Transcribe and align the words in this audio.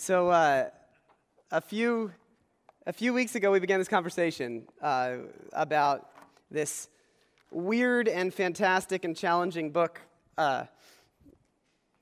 So, 0.00 0.30
uh, 0.30 0.68
a 1.50 1.60
few 1.60 2.12
a 2.86 2.92
few 2.92 3.12
weeks 3.12 3.34
ago, 3.34 3.50
we 3.50 3.58
began 3.58 3.80
this 3.80 3.88
conversation 3.88 4.68
uh, 4.80 5.16
about 5.52 6.12
this 6.52 6.88
weird 7.50 8.06
and 8.06 8.32
fantastic 8.32 9.04
and 9.04 9.16
challenging 9.16 9.72
book 9.72 10.00
uh, 10.38 10.66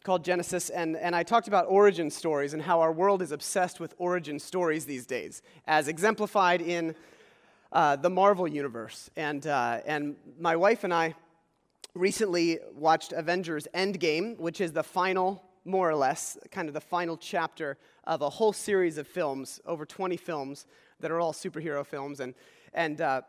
called 0.04 0.26
Genesis, 0.26 0.68
and, 0.68 0.94
and 0.98 1.16
I 1.16 1.22
talked 1.22 1.48
about 1.48 1.68
origin 1.70 2.10
stories 2.10 2.52
and 2.52 2.60
how 2.60 2.82
our 2.82 2.92
world 2.92 3.22
is 3.22 3.32
obsessed 3.32 3.80
with 3.80 3.94
origin 3.96 4.38
stories 4.38 4.84
these 4.84 5.06
days, 5.06 5.40
as 5.66 5.88
exemplified 5.88 6.60
in 6.60 6.94
uh, 7.72 7.96
the 7.96 8.10
Marvel 8.10 8.46
universe. 8.46 9.08
And, 9.16 9.46
uh, 9.46 9.80
and 9.86 10.16
my 10.38 10.54
wife 10.54 10.84
and 10.84 10.92
I 10.92 11.14
recently 11.94 12.58
watched 12.74 13.14
Avengers 13.14 13.66
Endgame, 13.74 14.38
which 14.38 14.60
is 14.60 14.72
the 14.72 14.82
final 14.82 15.45
more 15.66 15.90
or 15.90 15.94
less, 15.94 16.38
kind 16.50 16.68
of 16.68 16.74
the 16.74 16.80
final 16.80 17.16
chapter 17.16 17.76
of 18.04 18.22
a 18.22 18.30
whole 18.30 18.52
series 18.52 18.98
of 18.98 19.06
films, 19.06 19.60
over 19.66 19.84
20 19.84 20.16
films 20.16 20.66
that 21.00 21.10
are 21.10 21.20
all 21.20 21.32
superhero 21.32 21.84
films. 21.84 22.20
And, 22.20 22.34
and 22.72 23.00
uh, 23.00 23.22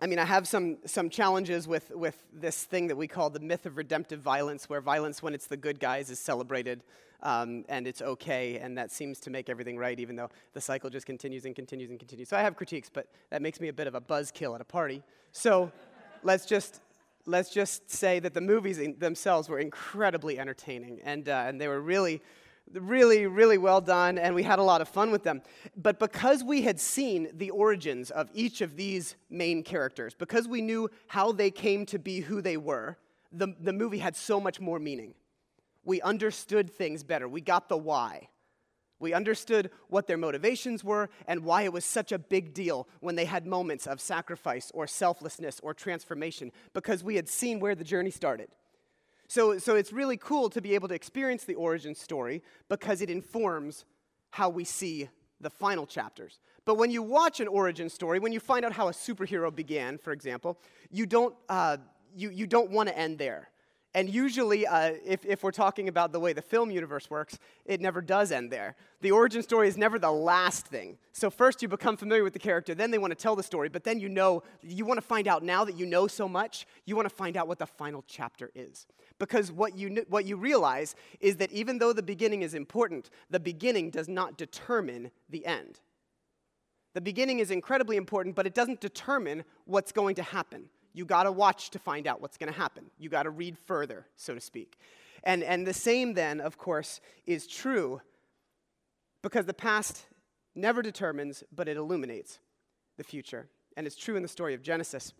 I 0.00 0.06
mean, 0.06 0.18
I 0.18 0.24
have 0.24 0.48
some, 0.48 0.78
some 0.86 1.10
challenges 1.10 1.68
with, 1.68 1.90
with 1.90 2.22
this 2.32 2.64
thing 2.64 2.88
that 2.88 2.96
we 2.96 3.06
call 3.06 3.30
the 3.30 3.40
myth 3.40 3.66
of 3.66 3.76
redemptive 3.76 4.20
violence, 4.20 4.68
where 4.68 4.80
violence, 4.80 5.22
when 5.22 5.34
it's 5.34 5.46
the 5.46 5.56
good 5.56 5.78
guys, 5.80 6.10
is 6.10 6.18
celebrated 6.18 6.82
um, 7.22 7.64
and 7.68 7.86
it's 7.86 8.02
okay, 8.02 8.58
and 8.58 8.76
that 8.76 8.92
seems 8.92 9.18
to 9.20 9.30
make 9.30 9.48
everything 9.48 9.78
right, 9.78 9.98
even 9.98 10.16
though 10.16 10.28
the 10.52 10.60
cycle 10.60 10.90
just 10.90 11.06
continues 11.06 11.44
and 11.44 11.54
continues 11.54 11.90
and 11.90 11.98
continues. 11.98 12.28
So 12.28 12.36
I 12.36 12.42
have 12.42 12.56
critiques, 12.56 12.90
but 12.92 13.08
that 13.30 13.40
makes 13.40 13.60
me 13.60 13.68
a 13.68 13.72
bit 13.72 13.86
of 13.86 13.94
a 13.94 14.00
buzzkill 14.00 14.54
at 14.54 14.60
a 14.60 14.64
party. 14.64 15.02
So 15.32 15.72
let's 16.22 16.44
just 16.44 16.80
let's 17.26 17.50
just 17.50 17.90
say 17.90 18.20
that 18.20 18.34
the 18.34 18.40
movies 18.40 18.80
themselves 18.98 19.48
were 19.48 19.58
incredibly 19.58 20.38
entertaining, 20.38 21.00
and, 21.04 21.28
uh, 21.28 21.44
and 21.46 21.60
they 21.60 21.68
were 21.68 21.80
really, 21.80 22.22
really, 22.72 23.26
really 23.26 23.58
well 23.58 23.80
done, 23.80 24.18
and 24.18 24.34
we 24.34 24.42
had 24.42 24.58
a 24.58 24.62
lot 24.62 24.80
of 24.80 24.88
fun 24.88 25.10
with 25.10 25.22
them. 25.22 25.42
But 25.76 25.98
because 25.98 26.42
we 26.42 26.62
had 26.62 26.80
seen 26.80 27.28
the 27.34 27.50
origins 27.50 28.10
of 28.10 28.30
each 28.32 28.60
of 28.60 28.76
these 28.76 29.16
main 29.28 29.62
characters, 29.62 30.14
because 30.14 30.48
we 30.48 30.62
knew 30.62 30.88
how 31.08 31.32
they 31.32 31.50
came 31.50 31.84
to 31.86 31.98
be 31.98 32.20
who 32.20 32.40
they 32.40 32.56
were, 32.56 32.96
the, 33.32 33.54
the 33.60 33.72
movie 33.72 33.98
had 33.98 34.16
so 34.16 34.40
much 34.40 34.60
more 34.60 34.78
meaning. 34.78 35.14
We 35.84 36.00
understood 36.00 36.70
things 36.70 37.02
better. 37.04 37.28
We 37.28 37.40
got 37.40 37.68
the 37.68 37.76
why. 37.76 38.28
We 38.98 39.12
understood 39.12 39.70
what 39.88 40.06
their 40.06 40.16
motivations 40.16 40.82
were 40.82 41.10
and 41.26 41.44
why 41.44 41.62
it 41.62 41.72
was 41.72 41.84
such 41.84 42.12
a 42.12 42.18
big 42.18 42.54
deal 42.54 42.88
when 43.00 43.14
they 43.14 43.26
had 43.26 43.46
moments 43.46 43.86
of 43.86 44.00
sacrifice 44.00 44.70
or 44.72 44.86
selflessness 44.86 45.60
or 45.62 45.74
transformation 45.74 46.50
because 46.72 47.04
we 47.04 47.16
had 47.16 47.28
seen 47.28 47.60
where 47.60 47.74
the 47.74 47.84
journey 47.84 48.10
started. 48.10 48.48
So, 49.28 49.58
so 49.58 49.74
it's 49.74 49.92
really 49.92 50.16
cool 50.16 50.48
to 50.50 50.60
be 50.60 50.74
able 50.74 50.88
to 50.88 50.94
experience 50.94 51.44
the 51.44 51.54
origin 51.54 51.94
story 51.94 52.42
because 52.68 53.02
it 53.02 53.10
informs 53.10 53.84
how 54.30 54.48
we 54.48 54.64
see 54.64 55.08
the 55.40 55.50
final 55.50 55.86
chapters. 55.86 56.38
But 56.64 56.76
when 56.76 56.90
you 56.90 57.02
watch 57.02 57.40
an 57.40 57.48
origin 57.48 57.88
story, 57.88 58.18
when 58.18 58.32
you 58.32 58.40
find 58.40 58.64
out 58.64 58.72
how 58.72 58.88
a 58.88 58.92
superhero 58.92 59.54
began, 59.54 59.98
for 59.98 60.12
example, 60.12 60.58
you 60.90 61.06
don't, 61.06 61.34
uh, 61.48 61.76
you, 62.14 62.30
you 62.30 62.46
don't 62.46 62.70
want 62.70 62.88
to 62.88 62.98
end 62.98 63.18
there. 63.18 63.50
And 63.96 64.10
usually, 64.10 64.66
uh, 64.66 64.92
if, 65.06 65.24
if 65.24 65.42
we're 65.42 65.52
talking 65.52 65.88
about 65.88 66.12
the 66.12 66.20
way 66.20 66.34
the 66.34 66.42
film 66.42 66.70
universe 66.70 67.08
works, 67.08 67.38
it 67.64 67.80
never 67.80 68.02
does 68.02 68.30
end 68.30 68.52
there. 68.52 68.76
The 69.00 69.10
origin 69.10 69.42
story 69.42 69.68
is 69.68 69.78
never 69.78 69.98
the 69.98 70.12
last 70.12 70.66
thing. 70.66 70.98
So, 71.12 71.30
first 71.30 71.62
you 71.62 71.68
become 71.68 71.96
familiar 71.96 72.22
with 72.22 72.34
the 72.34 72.38
character, 72.38 72.74
then 72.74 72.90
they 72.90 72.98
want 72.98 73.12
to 73.12 73.14
tell 73.14 73.34
the 73.34 73.42
story, 73.42 73.70
but 73.70 73.84
then 73.84 73.98
you 73.98 74.10
know, 74.10 74.42
you 74.60 74.84
want 74.84 74.98
to 74.98 75.06
find 75.06 75.26
out 75.26 75.42
now 75.42 75.64
that 75.64 75.78
you 75.78 75.86
know 75.86 76.06
so 76.08 76.28
much, 76.28 76.66
you 76.84 76.94
want 76.94 77.08
to 77.08 77.14
find 77.14 77.38
out 77.38 77.48
what 77.48 77.58
the 77.58 77.66
final 77.66 78.04
chapter 78.06 78.50
is. 78.54 78.86
Because 79.18 79.50
what 79.50 79.78
you, 79.78 80.04
what 80.10 80.26
you 80.26 80.36
realize 80.36 80.94
is 81.18 81.36
that 81.36 81.50
even 81.50 81.78
though 81.78 81.94
the 81.94 82.02
beginning 82.02 82.42
is 82.42 82.52
important, 82.52 83.08
the 83.30 83.40
beginning 83.40 83.88
does 83.88 84.10
not 84.10 84.36
determine 84.36 85.10
the 85.30 85.46
end. 85.46 85.80
The 86.92 87.00
beginning 87.00 87.38
is 87.38 87.50
incredibly 87.50 87.96
important, 87.96 88.34
but 88.34 88.46
it 88.46 88.52
doesn't 88.52 88.82
determine 88.82 89.44
what's 89.64 89.90
going 89.90 90.16
to 90.16 90.22
happen 90.22 90.68
you 90.96 91.04
got 91.04 91.24
to 91.24 91.32
watch 91.32 91.70
to 91.70 91.78
find 91.78 92.06
out 92.06 92.22
what's 92.22 92.38
going 92.38 92.50
to 92.50 92.58
happen. 92.58 92.86
You 92.98 93.10
got 93.10 93.24
to 93.24 93.30
read 93.30 93.58
further, 93.66 94.06
so 94.16 94.34
to 94.34 94.40
speak. 94.40 94.78
And, 95.22 95.42
and 95.42 95.66
the 95.66 95.74
same, 95.74 96.14
then, 96.14 96.40
of 96.40 96.56
course, 96.56 97.02
is 97.26 97.46
true 97.46 98.00
because 99.20 99.44
the 99.44 99.52
past 99.54 100.06
never 100.54 100.80
determines, 100.80 101.44
but 101.54 101.68
it 101.68 101.76
illuminates 101.76 102.38
the 102.96 103.04
future. 103.04 103.46
And 103.76 103.86
it's 103.86 103.96
true 103.96 104.16
in 104.16 104.22
the 104.22 104.28
story 104.28 104.54
of 104.54 104.62
Genesis 104.62 105.12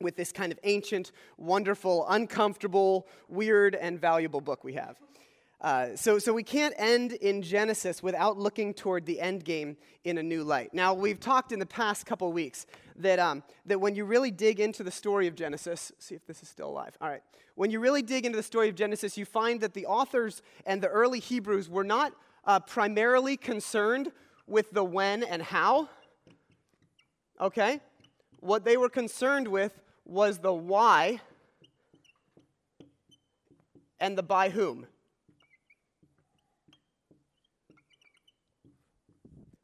with 0.00 0.16
this 0.16 0.32
kind 0.32 0.50
of 0.50 0.58
ancient, 0.64 1.12
wonderful, 1.36 2.06
uncomfortable, 2.08 3.06
weird, 3.28 3.74
and 3.74 4.00
valuable 4.00 4.40
book 4.40 4.64
we 4.64 4.72
have. 4.72 4.96
Uh, 5.64 5.96
so, 5.96 6.18
so 6.18 6.30
we 6.30 6.42
can't 6.42 6.74
end 6.76 7.12
in 7.12 7.40
Genesis 7.40 8.02
without 8.02 8.36
looking 8.36 8.74
toward 8.74 9.06
the 9.06 9.18
end 9.18 9.46
game 9.46 9.78
in 10.04 10.18
a 10.18 10.22
new 10.22 10.44
light. 10.44 10.74
Now, 10.74 10.92
we've 10.92 11.18
talked 11.18 11.52
in 11.52 11.58
the 11.58 11.64
past 11.64 12.04
couple 12.04 12.30
weeks 12.34 12.66
that, 12.96 13.18
um, 13.18 13.42
that 13.64 13.80
when 13.80 13.94
you 13.94 14.04
really 14.04 14.30
dig 14.30 14.60
into 14.60 14.82
the 14.82 14.90
story 14.90 15.26
of 15.26 15.34
Genesis, 15.34 15.90
see 15.98 16.14
if 16.14 16.26
this 16.26 16.42
is 16.42 16.50
still 16.50 16.68
alive. 16.68 16.98
All 17.00 17.08
right. 17.08 17.22
When 17.54 17.70
you 17.70 17.80
really 17.80 18.02
dig 18.02 18.26
into 18.26 18.36
the 18.36 18.42
story 18.42 18.68
of 18.68 18.74
Genesis, 18.74 19.16
you 19.16 19.24
find 19.24 19.62
that 19.62 19.72
the 19.72 19.86
authors 19.86 20.42
and 20.66 20.82
the 20.82 20.88
early 20.88 21.18
Hebrews 21.18 21.70
were 21.70 21.82
not 21.82 22.12
uh, 22.44 22.60
primarily 22.60 23.38
concerned 23.38 24.12
with 24.46 24.70
the 24.70 24.84
when 24.84 25.22
and 25.22 25.40
how. 25.40 25.88
Okay? 27.40 27.80
What 28.40 28.66
they 28.66 28.76
were 28.76 28.90
concerned 28.90 29.48
with 29.48 29.80
was 30.04 30.40
the 30.40 30.52
why 30.52 31.22
and 33.98 34.18
the 34.18 34.22
by 34.22 34.50
whom. 34.50 34.88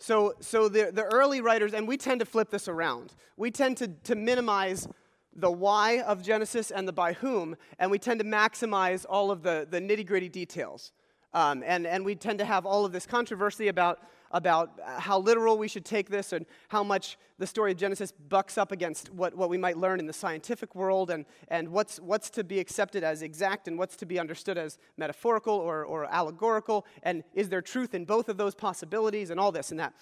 So, 0.00 0.34
so 0.40 0.68
the, 0.70 0.90
the 0.92 1.04
early 1.04 1.42
writers, 1.42 1.74
and 1.74 1.86
we 1.86 1.98
tend 1.98 2.20
to 2.20 2.26
flip 2.26 2.48
this 2.50 2.68
around. 2.68 3.14
We 3.36 3.50
tend 3.50 3.76
to, 3.76 3.88
to 4.04 4.14
minimize 4.14 4.88
the 5.36 5.50
why 5.50 6.00
of 6.00 6.22
Genesis 6.22 6.70
and 6.70 6.88
the 6.88 6.92
by 6.92 7.12
whom, 7.12 7.54
and 7.78 7.90
we 7.90 7.98
tend 7.98 8.18
to 8.20 8.26
maximize 8.26 9.04
all 9.08 9.30
of 9.30 9.42
the, 9.42 9.66
the 9.70 9.78
nitty 9.78 10.06
gritty 10.06 10.30
details. 10.30 10.92
Um, 11.34 11.62
and, 11.66 11.86
and 11.86 12.02
we 12.02 12.14
tend 12.14 12.38
to 12.38 12.46
have 12.46 12.64
all 12.64 12.86
of 12.86 12.92
this 12.92 13.04
controversy 13.04 13.68
about, 13.68 14.00
about 14.30 14.78
how 14.98 15.18
literal 15.18 15.58
we 15.58 15.68
should 15.68 15.84
take 15.84 16.08
this 16.08 16.32
and 16.32 16.46
how 16.68 16.84
much 16.84 17.18
the 17.38 17.46
story 17.46 17.72
of 17.72 17.78
Genesis 17.78 18.12
bucks 18.12 18.58
up 18.58 18.70
against 18.70 19.12
what, 19.12 19.34
what 19.34 19.48
we 19.48 19.58
might 19.58 19.76
learn 19.76 19.98
in 19.98 20.06
the 20.06 20.12
scientific 20.12 20.74
world 20.74 21.10
and, 21.10 21.24
and 21.48 21.68
what's, 21.68 21.98
what's 21.98 22.30
to 22.30 22.44
be 22.44 22.58
accepted 22.58 23.02
as 23.02 23.22
exact 23.22 23.66
and 23.66 23.78
what's 23.78 23.96
to 23.96 24.06
be 24.06 24.18
understood 24.18 24.58
as 24.58 24.78
metaphorical 24.96 25.54
or, 25.54 25.84
or 25.84 26.04
allegorical. 26.04 26.86
And 27.02 27.24
is 27.34 27.48
there 27.48 27.62
truth 27.62 27.94
in 27.94 28.04
both 28.04 28.28
of 28.28 28.36
those 28.36 28.54
possibilities 28.54 29.30
and 29.30 29.41
all 29.41 29.52
this 29.52 29.70
and 29.70 29.80
that. 29.80 29.94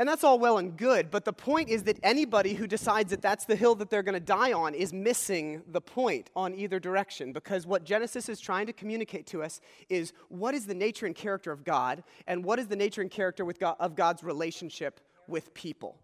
And 0.00 0.08
that's 0.08 0.24
all 0.24 0.38
well 0.38 0.56
and 0.56 0.78
good, 0.78 1.10
but 1.10 1.26
the 1.26 1.32
point 1.34 1.68
is 1.68 1.82
that 1.82 1.98
anybody 2.02 2.54
who 2.54 2.66
decides 2.66 3.10
that 3.10 3.20
that's 3.20 3.44
the 3.44 3.54
hill 3.54 3.74
that 3.74 3.90
they're 3.90 4.02
going 4.02 4.14
to 4.14 4.18
die 4.18 4.50
on 4.50 4.72
is 4.72 4.94
missing 4.94 5.60
the 5.70 5.82
point 5.82 6.30
on 6.34 6.54
either 6.54 6.80
direction 6.80 7.34
because 7.34 7.66
what 7.66 7.84
Genesis 7.84 8.30
is 8.30 8.40
trying 8.40 8.66
to 8.66 8.72
communicate 8.72 9.26
to 9.26 9.42
us 9.42 9.60
is 9.90 10.14
what 10.30 10.54
is 10.54 10.64
the 10.64 10.72
nature 10.72 11.04
and 11.04 11.14
character 11.14 11.52
of 11.52 11.64
God 11.64 12.02
and 12.26 12.42
what 12.42 12.58
is 12.58 12.66
the 12.66 12.76
nature 12.76 13.02
and 13.02 13.10
character 13.10 13.44
God, 13.44 13.76
of 13.78 13.94
God's 13.94 14.24
relationship 14.24 15.02
with 15.28 15.52
people. 15.52 15.98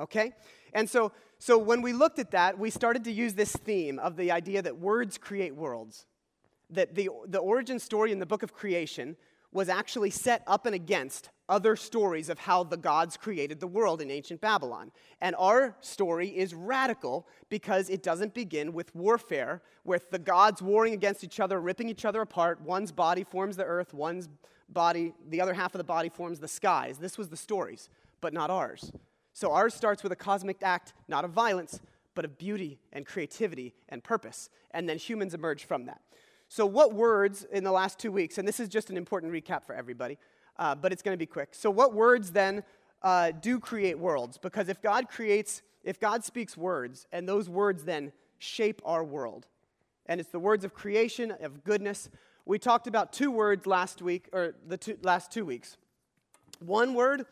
Okay? 0.00 0.32
And 0.72 0.88
so, 0.88 1.12
so 1.38 1.58
when 1.58 1.82
we 1.82 1.92
looked 1.92 2.18
at 2.18 2.30
that, 2.30 2.58
we 2.58 2.70
started 2.70 3.04
to 3.04 3.12
use 3.12 3.34
this 3.34 3.52
theme 3.52 3.98
of 3.98 4.16
the 4.16 4.32
idea 4.32 4.62
that 4.62 4.78
words 4.78 5.18
create 5.18 5.54
worlds. 5.54 6.06
That 6.70 6.94
the, 6.94 7.10
the 7.26 7.40
origin 7.40 7.78
story 7.78 8.10
in 8.10 8.20
the 8.20 8.26
book 8.26 8.42
of 8.42 8.54
creation 8.54 9.18
was 9.54 9.70
actually 9.70 10.10
set 10.10 10.42
up 10.46 10.66
and 10.66 10.74
against 10.74 11.30
other 11.48 11.76
stories 11.76 12.28
of 12.28 12.38
how 12.40 12.64
the 12.64 12.76
gods 12.76 13.16
created 13.16 13.60
the 13.60 13.66
world 13.66 14.02
in 14.02 14.10
ancient 14.10 14.40
Babylon. 14.40 14.90
And 15.20 15.36
our 15.38 15.76
story 15.80 16.28
is 16.28 16.54
radical 16.54 17.28
because 17.48 17.88
it 17.88 18.02
doesn't 18.02 18.34
begin 18.34 18.72
with 18.72 18.94
warfare, 18.94 19.62
with 19.84 20.10
the 20.10 20.18
gods 20.18 20.60
warring 20.60 20.92
against 20.92 21.22
each 21.22 21.38
other, 21.38 21.60
ripping 21.60 21.88
each 21.88 22.04
other 22.04 22.20
apart. 22.20 22.60
One's 22.62 22.90
body 22.90 23.22
forms 23.22 23.56
the 23.56 23.64
earth, 23.64 23.94
one's 23.94 24.28
body, 24.68 25.14
the 25.28 25.40
other 25.40 25.54
half 25.54 25.72
of 25.74 25.78
the 25.78 25.84
body 25.84 26.08
forms 26.08 26.40
the 26.40 26.48
skies. 26.48 26.98
This 26.98 27.16
was 27.16 27.28
the 27.28 27.36
stories, 27.36 27.88
but 28.20 28.32
not 28.32 28.50
ours. 28.50 28.90
So 29.34 29.52
ours 29.52 29.72
starts 29.72 30.02
with 30.02 30.10
a 30.10 30.16
cosmic 30.16 30.62
act, 30.62 30.94
not 31.06 31.24
of 31.24 31.30
violence, 31.30 31.80
but 32.16 32.24
of 32.24 32.38
beauty 32.38 32.80
and 32.92 33.06
creativity 33.06 33.74
and 33.88 34.02
purpose. 34.02 34.48
And 34.72 34.88
then 34.88 34.98
humans 34.98 35.34
emerge 35.34 35.64
from 35.64 35.86
that. 35.86 36.00
So, 36.54 36.64
what 36.66 36.94
words 36.94 37.44
in 37.50 37.64
the 37.64 37.72
last 37.72 37.98
two 37.98 38.12
weeks, 38.12 38.38
and 38.38 38.46
this 38.46 38.60
is 38.60 38.68
just 38.68 38.88
an 38.88 38.96
important 38.96 39.32
recap 39.32 39.64
for 39.64 39.74
everybody, 39.74 40.18
uh, 40.56 40.76
but 40.76 40.92
it's 40.92 41.02
going 41.02 41.12
to 41.12 41.18
be 41.18 41.26
quick. 41.26 41.48
So, 41.50 41.68
what 41.68 41.94
words 41.94 42.30
then 42.30 42.62
uh, 43.02 43.32
do 43.32 43.58
create 43.58 43.98
worlds? 43.98 44.38
Because 44.38 44.68
if 44.68 44.80
God 44.80 45.08
creates, 45.08 45.62
if 45.82 45.98
God 45.98 46.22
speaks 46.22 46.56
words, 46.56 47.08
and 47.10 47.28
those 47.28 47.48
words 47.48 47.82
then 47.82 48.12
shape 48.38 48.80
our 48.84 49.02
world, 49.02 49.48
and 50.06 50.20
it's 50.20 50.30
the 50.30 50.38
words 50.38 50.64
of 50.64 50.74
creation, 50.74 51.32
of 51.40 51.64
goodness. 51.64 52.08
We 52.46 52.60
talked 52.60 52.86
about 52.86 53.12
two 53.12 53.32
words 53.32 53.66
last 53.66 54.00
week, 54.00 54.28
or 54.32 54.54
the 54.64 54.76
two, 54.76 54.96
last 55.02 55.32
two 55.32 55.44
weeks. 55.44 55.76
One 56.60 56.94
word 56.94 57.26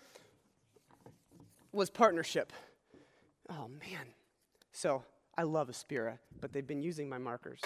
was 1.72 1.90
partnership. 1.90 2.52
Oh, 3.48 3.69
man. 3.69 4.06
So, 4.72 5.04
I 5.38 5.44
love 5.44 5.69
Aspira, 5.69 6.19
but 6.40 6.52
they've 6.52 6.66
been 6.66 6.82
using 6.82 7.08
my 7.08 7.19
markers 7.19 7.60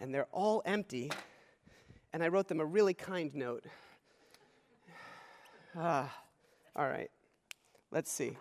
and 0.00 0.14
they're 0.14 0.28
all 0.32 0.62
empty, 0.64 1.10
and 2.12 2.22
I 2.22 2.28
wrote 2.28 2.48
them 2.48 2.60
a 2.60 2.64
really 2.64 2.94
kind 2.94 3.34
note. 3.34 3.64
Ah, 5.76 6.08
all 6.76 6.86
right. 6.86 7.10
Let's 7.90 8.12
see. 8.12 8.36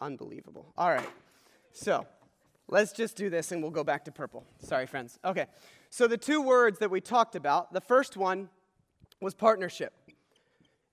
Unbelievable. 0.00 0.72
All 0.76 0.90
right. 0.90 1.08
So 1.72 2.06
let's 2.68 2.92
just 2.92 3.16
do 3.16 3.30
this 3.30 3.52
and 3.52 3.62
we'll 3.62 3.70
go 3.70 3.84
back 3.84 4.04
to 4.04 4.12
purple. 4.12 4.44
Sorry, 4.60 4.86
friends. 4.86 5.18
Okay. 5.24 5.46
So 5.90 6.06
the 6.06 6.16
two 6.16 6.42
words 6.42 6.78
that 6.80 6.90
we 6.90 7.00
talked 7.00 7.34
about 7.34 7.72
the 7.72 7.80
first 7.80 8.16
one 8.16 8.48
was 9.20 9.34
partnership 9.34 9.92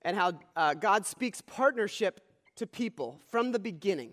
and 0.02 0.16
how 0.16 0.32
uh, 0.56 0.74
God 0.74 1.06
speaks 1.06 1.40
partnership 1.40 2.20
to 2.56 2.66
people 2.66 3.20
from 3.28 3.52
the 3.52 3.58
beginning. 3.58 4.12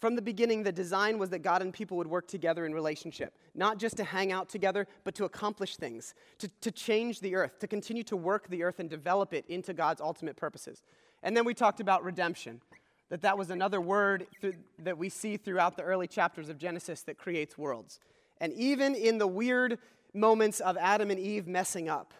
From 0.00 0.16
the 0.16 0.22
beginning, 0.22 0.62
the 0.62 0.72
design 0.72 1.18
was 1.18 1.28
that 1.30 1.40
God 1.40 1.60
and 1.60 1.74
people 1.74 1.98
would 1.98 2.06
work 2.06 2.26
together 2.26 2.64
in 2.64 2.72
relationship, 2.72 3.36
not 3.54 3.78
just 3.78 3.98
to 3.98 4.04
hang 4.04 4.32
out 4.32 4.48
together, 4.48 4.86
but 5.04 5.14
to 5.16 5.26
accomplish 5.26 5.76
things, 5.76 6.14
to, 6.38 6.48
to 6.62 6.70
change 6.70 7.20
the 7.20 7.34
earth, 7.34 7.58
to 7.58 7.66
continue 7.66 8.02
to 8.04 8.16
work 8.16 8.48
the 8.48 8.62
earth 8.62 8.80
and 8.80 8.88
develop 8.88 9.34
it 9.34 9.44
into 9.46 9.74
God's 9.74 10.00
ultimate 10.00 10.36
purposes. 10.36 10.82
And 11.22 11.36
then 11.36 11.44
we 11.44 11.52
talked 11.52 11.80
about 11.80 12.02
redemption, 12.02 12.62
that 13.10 13.20
that 13.22 13.36
was 13.36 13.50
another 13.50 13.80
word 13.80 14.26
th- 14.40 14.54
that 14.78 14.96
we 14.96 15.10
see 15.10 15.36
throughout 15.36 15.76
the 15.76 15.82
early 15.82 16.06
chapters 16.06 16.48
of 16.48 16.56
Genesis 16.56 17.02
that 17.02 17.18
creates 17.18 17.58
worlds. 17.58 18.00
And 18.40 18.54
even 18.54 18.94
in 18.94 19.18
the 19.18 19.26
weird 19.26 19.78
moments 20.14 20.60
of 20.60 20.78
Adam 20.78 21.10
and 21.10 21.20
Eve 21.20 21.46
messing 21.46 21.90
up, 21.90 22.14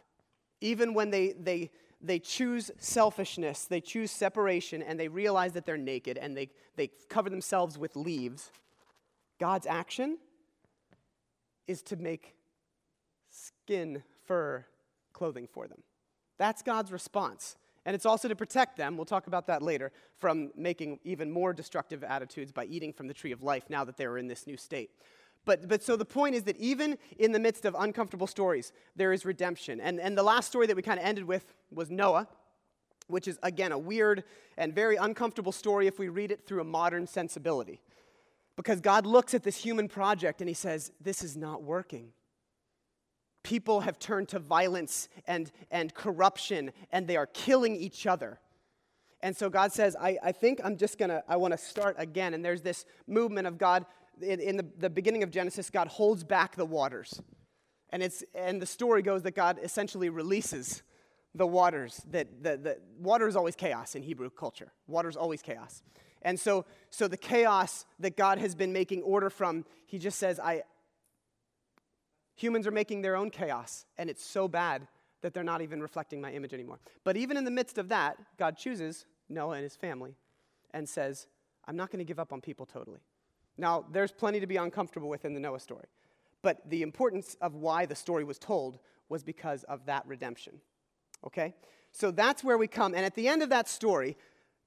even 0.60 0.92
when 0.92 1.10
they, 1.10 1.32
they 1.32 1.70
they 2.02 2.18
choose 2.18 2.70
selfishness, 2.78 3.66
they 3.66 3.80
choose 3.80 4.10
separation, 4.10 4.82
and 4.82 4.98
they 4.98 5.08
realize 5.08 5.52
that 5.52 5.66
they're 5.66 5.76
naked 5.76 6.16
and 6.16 6.36
they, 6.36 6.50
they 6.76 6.90
cover 7.08 7.28
themselves 7.28 7.76
with 7.78 7.94
leaves. 7.96 8.50
God's 9.38 9.66
action 9.66 10.18
is 11.66 11.82
to 11.82 11.96
make 11.96 12.34
skin, 13.30 14.02
fur, 14.24 14.64
clothing 15.12 15.46
for 15.46 15.68
them. 15.68 15.82
That's 16.38 16.62
God's 16.62 16.90
response. 16.90 17.56
And 17.86 17.94
it's 17.94 18.06
also 18.06 18.28
to 18.28 18.36
protect 18.36 18.76
them, 18.76 18.96
we'll 18.96 19.06
talk 19.06 19.26
about 19.26 19.46
that 19.46 19.62
later, 19.62 19.90
from 20.18 20.50
making 20.54 21.00
even 21.04 21.30
more 21.30 21.52
destructive 21.52 22.04
attitudes 22.04 22.52
by 22.52 22.66
eating 22.66 22.92
from 22.92 23.08
the 23.08 23.14
tree 23.14 23.32
of 23.32 23.42
life 23.42 23.64
now 23.68 23.84
that 23.84 23.96
they're 23.96 24.18
in 24.18 24.26
this 24.26 24.46
new 24.46 24.56
state. 24.56 24.90
But, 25.44 25.68
but 25.68 25.82
so 25.82 25.96
the 25.96 26.04
point 26.04 26.34
is 26.34 26.42
that 26.44 26.56
even 26.58 26.98
in 27.18 27.32
the 27.32 27.38
midst 27.38 27.64
of 27.64 27.74
uncomfortable 27.78 28.26
stories, 28.26 28.72
there 28.94 29.12
is 29.12 29.24
redemption. 29.24 29.80
And, 29.80 29.98
and 29.98 30.16
the 30.16 30.22
last 30.22 30.46
story 30.46 30.66
that 30.66 30.76
we 30.76 30.82
kind 30.82 31.00
of 31.00 31.06
ended 31.06 31.24
with 31.24 31.54
was 31.72 31.90
Noah, 31.90 32.28
which 33.08 33.26
is, 33.26 33.38
again, 33.42 33.72
a 33.72 33.78
weird 33.78 34.24
and 34.56 34.74
very 34.74 34.96
uncomfortable 34.96 35.52
story 35.52 35.86
if 35.86 35.98
we 35.98 36.08
read 36.08 36.30
it 36.30 36.46
through 36.46 36.60
a 36.60 36.64
modern 36.64 37.06
sensibility. 37.06 37.80
Because 38.56 38.80
God 38.80 39.06
looks 39.06 39.32
at 39.32 39.42
this 39.42 39.56
human 39.56 39.88
project 39.88 40.40
and 40.40 40.48
he 40.48 40.54
says, 40.54 40.92
This 41.00 41.24
is 41.24 41.36
not 41.36 41.62
working. 41.62 42.12
People 43.42 43.80
have 43.80 43.98
turned 43.98 44.28
to 44.28 44.38
violence 44.38 45.08
and, 45.26 45.50
and 45.70 45.94
corruption, 45.94 46.72
and 46.92 47.06
they 47.06 47.16
are 47.16 47.26
killing 47.26 47.74
each 47.74 48.06
other. 48.06 48.38
And 49.22 49.36
so 49.36 49.48
God 49.48 49.72
says, 49.72 49.96
I, 49.98 50.18
I 50.22 50.32
think 50.32 50.60
I'm 50.62 50.76
just 50.76 50.98
gonna, 50.98 51.22
I 51.28 51.36
wanna 51.36 51.58
start 51.58 51.96
again. 51.98 52.34
And 52.34 52.44
there's 52.44 52.62
this 52.62 52.84
movement 53.06 53.46
of 53.46 53.58
God 53.58 53.86
in, 54.22 54.40
in 54.40 54.56
the, 54.56 54.66
the 54.78 54.90
beginning 54.90 55.22
of 55.22 55.30
Genesis, 55.30 55.70
God 55.70 55.88
holds 55.88 56.24
back 56.24 56.56
the 56.56 56.64
waters. 56.64 57.20
And, 57.90 58.02
it's, 58.02 58.22
and 58.34 58.60
the 58.60 58.66
story 58.66 59.02
goes 59.02 59.22
that 59.22 59.34
God 59.34 59.58
essentially 59.62 60.08
releases 60.08 60.82
the 61.34 61.46
waters. 61.46 62.02
That 62.10 62.42
the, 62.42 62.56
the 62.56 62.78
water 62.98 63.26
is 63.28 63.36
always 63.36 63.56
chaos 63.56 63.94
in 63.94 64.02
Hebrew 64.02 64.30
culture. 64.30 64.72
Water 64.86 65.08
is 65.08 65.16
always 65.16 65.42
chaos. 65.42 65.82
And 66.22 66.38
so, 66.38 66.66
so 66.90 67.08
the 67.08 67.16
chaos 67.16 67.86
that 67.98 68.16
God 68.16 68.38
has 68.38 68.54
been 68.54 68.72
making 68.72 69.02
order 69.02 69.30
from, 69.30 69.64
he 69.86 69.98
just 69.98 70.18
says, 70.18 70.38
I, 70.38 70.62
humans 72.34 72.66
are 72.66 72.72
making 72.72 73.02
their 73.02 73.16
own 73.16 73.30
chaos, 73.30 73.86
and 73.98 74.10
it's 74.10 74.24
so 74.24 74.48
bad 74.48 74.86
that 75.22 75.34
they're 75.34 75.44
not 75.44 75.60
even 75.62 75.82
reflecting 75.82 76.20
my 76.20 76.32
image 76.32 76.54
anymore. 76.54 76.80
But 77.04 77.16
even 77.16 77.36
in 77.36 77.44
the 77.44 77.50
midst 77.50 77.78
of 77.78 77.88
that, 77.88 78.16
God 78.38 78.56
chooses 78.56 79.06
Noah 79.28 79.54
and 79.54 79.62
his 79.62 79.76
family 79.76 80.14
and 80.72 80.88
says, 80.88 81.26
I'm 81.66 81.76
not 81.76 81.90
going 81.90 81.98
to 81.98 82.04
give 82.04 82.18
up 82.18 82.32
on 82.32 82.40
people 82.40 82.66
totally. 82.66 83.00
Now, 83.60 83.84
there's 83.92 84.12
plenty 84.12 84.40
to 84.40 84.46
be 84.46 84.56
uncomfortable 84.56 85.08
with 85.08 85.24
in 85.24 85.34
the 85.34 85.40
Noah 85.40 85.60
story, 85.60 85.86
but 86.42 86.68
the 86.68 86.82
importance 86.82 87.36
of 87.40 87.54
why 87.54 87.86
the 87.86 87.94
story 87.94 88.24
was 88.24 88.38
told 88.38 88.78
was 89.08 89.22
because 89.22 89.64
of 89.64 89.86
that 89.86 90.06
redemption. 90.06 90.60
Okay? 91.26 91.54
So 91.92 92.10
that's 92.10 92.42
where 92.42 92.56
we 92.56 92.66
come. 92.66 92.94
And 92.94 93.04
at 93.04 93.14
the 93.14 93.28
end 93.28 93.42
of 93.42 93.50
that 93.50 93.68
story, 93.68 94.16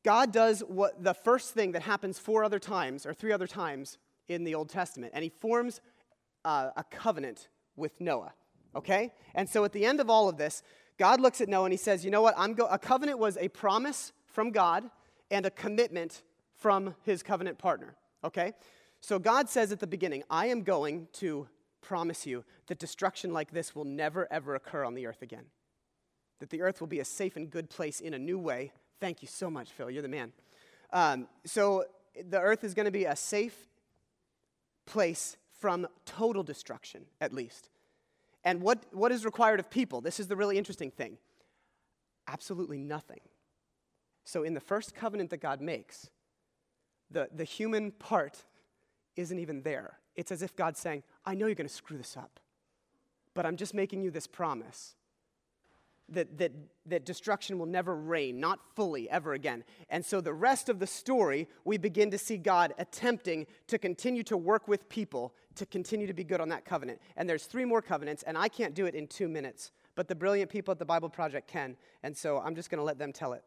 God 0.03 0.31
does 0.31 0.61
what 0.61 1.03
the 1.03 1.13
first 1.13 1.53
thing 1.53 1.71
that 1.71 1.81
happens 1.81 2.19
four 2.19 2.43
other 2.43 2.59
times, 2.59 3.05
or 3.05 3.13
three 3.13 3.31
other 3.31 3.47
times 3.47 3.97
in 4.27 4.43
the 4.43 4.53
Old 4.53 4.69
Testament, 4.69 5.13
and 5.15 5.23
he 5.23 5.29
forms 5.29 5.81
uh, 6.45 6.69
a 6.75 6.83
covenant 6.83 7.47
with 7.75 7.99
Noah. 7.99 8.33
Okay? 8.75 9.11
And 9.33 9.47
so 9.47 9.63
at 9.63 9.71
the 9.71 9.85
end 9.85 9.99
of 9.99 10.09
all 10.09 10.29
of 10.29 10.37
this, 10.37 10.61
God 10.97 11.19
looks 11.21 11.41
at 11.41 11.49
Noah 11.49 11.65
and 11.65 11.73
he 11.73 11.77
says, 11.77 12.05
You 12.05 12.11
know 12.11 12.21
what? 12.21 12.35
I'm 12.37 12.53
go- 12.53 12.67
a 12.67 12.77
covenant 12.77 13.17
was 13.17 13.37
a 13.37 13.47
promise 13.47 14.11
from 14.27 14.51
God 14.51 14.89
and 15.31 15.45
a 15.45 15.51
commitment 15.51 16.21
from 16.55 16.95
his 17.03 17.23
covenant 17.23 17.57
partner. 17.57 17.95
Okay? 18.23 18.53
So 19.03 19.19
God 19.19 19.49
says 19.49 19.73
at 19.73 19.81
the 19.81 19.85
beginning, 19.85 20.23
I 20.29 20.45
am 20.45 20.63
going 20.63 21.09
to 21.13 21.49
promise 21.81 22.25
you 22.25 22.45
that 22.67 22.79
destruction 22.79 23.33
like 23.33 23.51
this 23.51 23.75
will 23.75 23.83
never, 23.83 24.31
ever 24.31 24.55
occur 24.55 24.85
on 24.85 24.93
the 24.93 25.05
earth 25.07 25.21
again. 25.21 25.43
That 26.39 26.49
the 26.49 26.61
earth 26.61 26.79
will 26.79 26.87
be 26.87 27.01
a 27.01 27.05
safe 27.05 27.35
and 27.35 27.49
good 27.51 27.69
place 27.69 27.99
in 27.99 28.13
a 28.13 28.17
new 28.17 28.39
way. 28.39 28.71
Thank 29.01 29.21
you 29.21 29.27
so 29.27 29.49
much, 29.49 29.71
Phil. 29.71 29.91
You're 29.91 30.01
the 30.01 30.07
man. 30.07 30.31
Um, 30.93 31.27
so 31.43 31.83
the 32.29 32.39
earth 32.39 32.63
is 32.63 32.73
going 32.73 32.85
to 32.85 32.91
be 32.91 33.03
a 33.03 33.15
safe 33.15 33.67
place 34.85 35.35
from 35.59 35.85
total 36.05 36.41
destruction, 36.41 37.03
at 37.19 37.33
least. 37.33 37.69
And 38.45 38.61
what, 38.61 38.85
what 38.93 39.11
is 39.11 39.25
required 39.25 39.59
of 39.59 39.69
people? 39.69 39.99
This 39.99 40.17
is 40.17 40.27
the 40.27 40.37
really 40.37 40.57
interesting 40.57 40.91
thing 40.91 41.17
absolutely 42.29 42.77
nothing. 42.77 43.19
So, 44.23 44.43
in 44.43 44.53
the 44.53 44.61
first 44.61 44.95
covenant 44.95 45.29
that 45.31 45.41
God 45.41 45.59
makes, 45.59 46.09
the, 47.11 47.27
the 47.35 47.43
human 47.43 47.91
part 47.91 48.45
isn't 49.15 49.39
even 49.39 49.61
there. 49.61 49.99
It's 50.15 50.31
as 50.31 50.41
if 50.41 50.55
God's 50.55 50.79
saying, 50.79 51.03
I 51.25 51.35
know 51.35 51.47
you're 51.47 51.55
going 51.55 51.67
to 51.67 51.73
screw 51.73 51.97
this 51.97 52.17
up, 52.17 52.39
but 53.33 53.45
I'm 53.45 53.57
just 53.57 53.73
making 53.73 54.01
you 54.01 54.11
this 54.11 54.27
promise 54.27 54.95
that, 56.09 56.37
that, 56.37 56.51
that 56.85 57.05
destruction 57.05 57.57
will 57.57 57.65
never 57.65 57.95
reign, 57.95 58.39
not 58.39 58.59
fully, 58.75 59.09
ever 59.09 59.33
again. 59.33 59.63
And 59.89 60.05
so 60.05 60.21
the 60.21 60.33
rest 60.33 60.69
of 60.69 60.79
the 60.79 60.87
story, 60.87 61.47
we 61.63 61.77
begin 61.77 62.11
to 62.11 62.17
see 62.17 62.37
God 62.37 62.73
attempting 62.77 63.47
to 63.67 63.77
continue 63.77 64.23
to 64.23 64.37
work 64.37 64.67
with 64.67 64.89
people 64.89 65.33
to 65.55 65.65
continue 65.65 66.07
to 66.07 66.13
be 66.13 66.23
good 66.23 66.41
on 66.41 66.49
that 66.49 66.65
covenant. 66.65 66.99
And 67.15 67.29
there's 67.29 67.45
three 67.45 67.65
more 67.65 67.81
covenants, 67.81 68.23
and 68.23 68.37
I 68.37 68.47
can't 68.47 68.73
do 68.73 68.85
it 68.85 68.95
in 68.95 69.07
two 69.07 69.27
minutes, 69.27 69.71
but 69.95 70.07
the 70.07 70.15
brilliant 70.15 70.49
people 70.49 70.71
at 70.71 70.79
the 70.79 70.85
Bible 70.85 71.09
Project 71.09 71.47
can. 71.47 71.77
And 72.01 72.15
so 72.15 72.39
I'm 72.39 72.55
just 72.55 72.69
going 72.69 72.79
to 72.79 72.83
let 72.83 72.97
them 72.97 73.13
tell 73.13 73.33
it. 73.33 73.43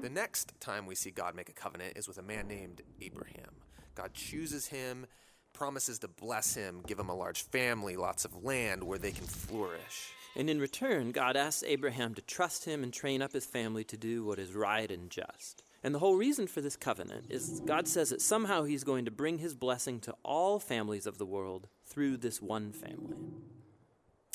The 0.00 0.10
next 0.10 0.60
time 0.60 0.86
we 0.86 0.94
see 0.94 1.10
God 1.10 1.34
make 1.34 1.48
a 1.48 1.52
covenant 1.52 1.96
is 1.96 2.06
with 2.06 2.18
a 2.18 2.22
man 2.22 2.46
named 2.46 2.82
Abraham. 3.00 3.62
God 3.98 4.14
chooses 4.14 4.68
him, 4.68 5.06
promises 5.52 5.98
to 5.98 6.08
bless 6.08 6.54
him, 6.54 6.82
give 6.86 7.00
him 7.00 7.08
a 7.08 7.16
large 7.16 7.42
family, 7.42 7.96
lots 7.96 8.24
of 8.24 8.44
land 8.44 8.84
where 8.84 8.98
they 8.98 9.10
can 9.10 9.26
flourish. 9.26 10.12
And 10.36 10.48
in 10.48 10.60
return, 10.60 11.10
God 11.10 11.36
asks 11.36 11.64
Abraham 11.64 12.14
to 12.14 12.22
trust 12.22 12.64
him 12.64 12.84
and 12.84 12.92
train 12.92 13.22
up 13.22 13.32
his 13.32 13.44
family 13.44 13.82
to 13.84 13.96
do 13.96 14.24
what 14.24 14.38
is 14.38 14.54
right 14.54 14.88
and 14.88 15.10
just. 15.10 15.64
And 15.82 15.92
the 15.92 15.98
whole 15.98 16.14
reason 16.14 16.46
for 16.46 16.60
this 16.60 16.76
covenant 16.76 17.26
is 17.28 17.60
God 17.66 17.88
says 17.88 18.10
that 18.10 18.22
somehow 18.22 18.62
he's 18.62 18.84
going 18.84 19.04
to 19.06 19.10
bring 19.10 19.38
his 19.38 19.56
blessing 19.56 19.98
to 20.00 20.14
all 20.22 20.60
families 20.60 21.06
of 21.06 21.18
the 21.18 21.26
world 21.26 21.66
through 21.84 22.18
this 22.18 22.40
one 22.40 22.70
family. 22.70 23.16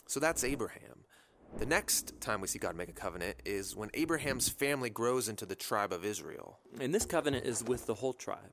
So 0.08 0.20
that's 0.20 0.44
Abraham. 0.44 1.06
The 1.58 1.66
next 1.66 2.20
time 2.20 2.42
we 2.42 2.48
see 2.48 2.60
God 2.60 2.76
make 2.76 2.90
a 2.90 2.94
covenant 2.94 3.38
is 3.46 3.78
when 3.78 3.92
Abraham's 3.94 4.50
family 4.50 4.90
grows 4.90 5.30
into 5.30 5.46
the 5.46 5.56
tribe 5.56 5.94
of 5.94 6.04
Israel. 6.04 6.60
And 6.82 6.94
this 6.94 7.06
covenant 7.06 7.46
is 7.46 7.64
with 7.64 7.86
the 7.86 7.94
whole 7.94 8.14
tribe. 8.14 8.52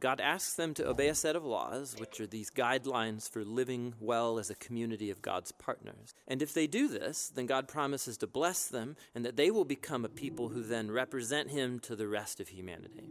God 0.00 0.20
asks 0.20 0.54
them 0.54 0.72
to 0.74 0.88
obey 0.88 1.08
a 1.08 1.14
set 1.14 1.36
of 1.36 1.44
laws, 1.44 1.94
which 1.98 2.20
are 2.20 2.26
these 2.26 2.50
guidelines 2.50 3.28
for 3.28 3.44
living 3.44 3.94
well 4.00 4.38
as 4.38 4.48
a 4.48 4.54
community 4.54 5.10
of 5.10 5.20
God's 5.20 5.52
partners. 5.52 6.14
And 6.26 6.40
if 6.40 6.54
they 6.54 6.66
do 6.66 6.88
this, 6.88 7.28
then 7.28 7.44
God 7.44 7.68
promises 7.68 8.16
to 8.18 8.26
bless 8.26 8.66
them 8.66 8.96
and 9.14 9.24
that 9.26 9.36
they 9.36 9.50
will 9.50 9.66
become 9.66 10.04
a 10.04 10.08
people 10.08 10.48
who 10.48 10.62
then 10.62 10.90
represent 10.90 11.50
Him 11.50 11.78
to 11.80 11.94
the 11.94 12.08
rest 12.08 12.40
of 12.40 12.48
humanity. 12.48 13.04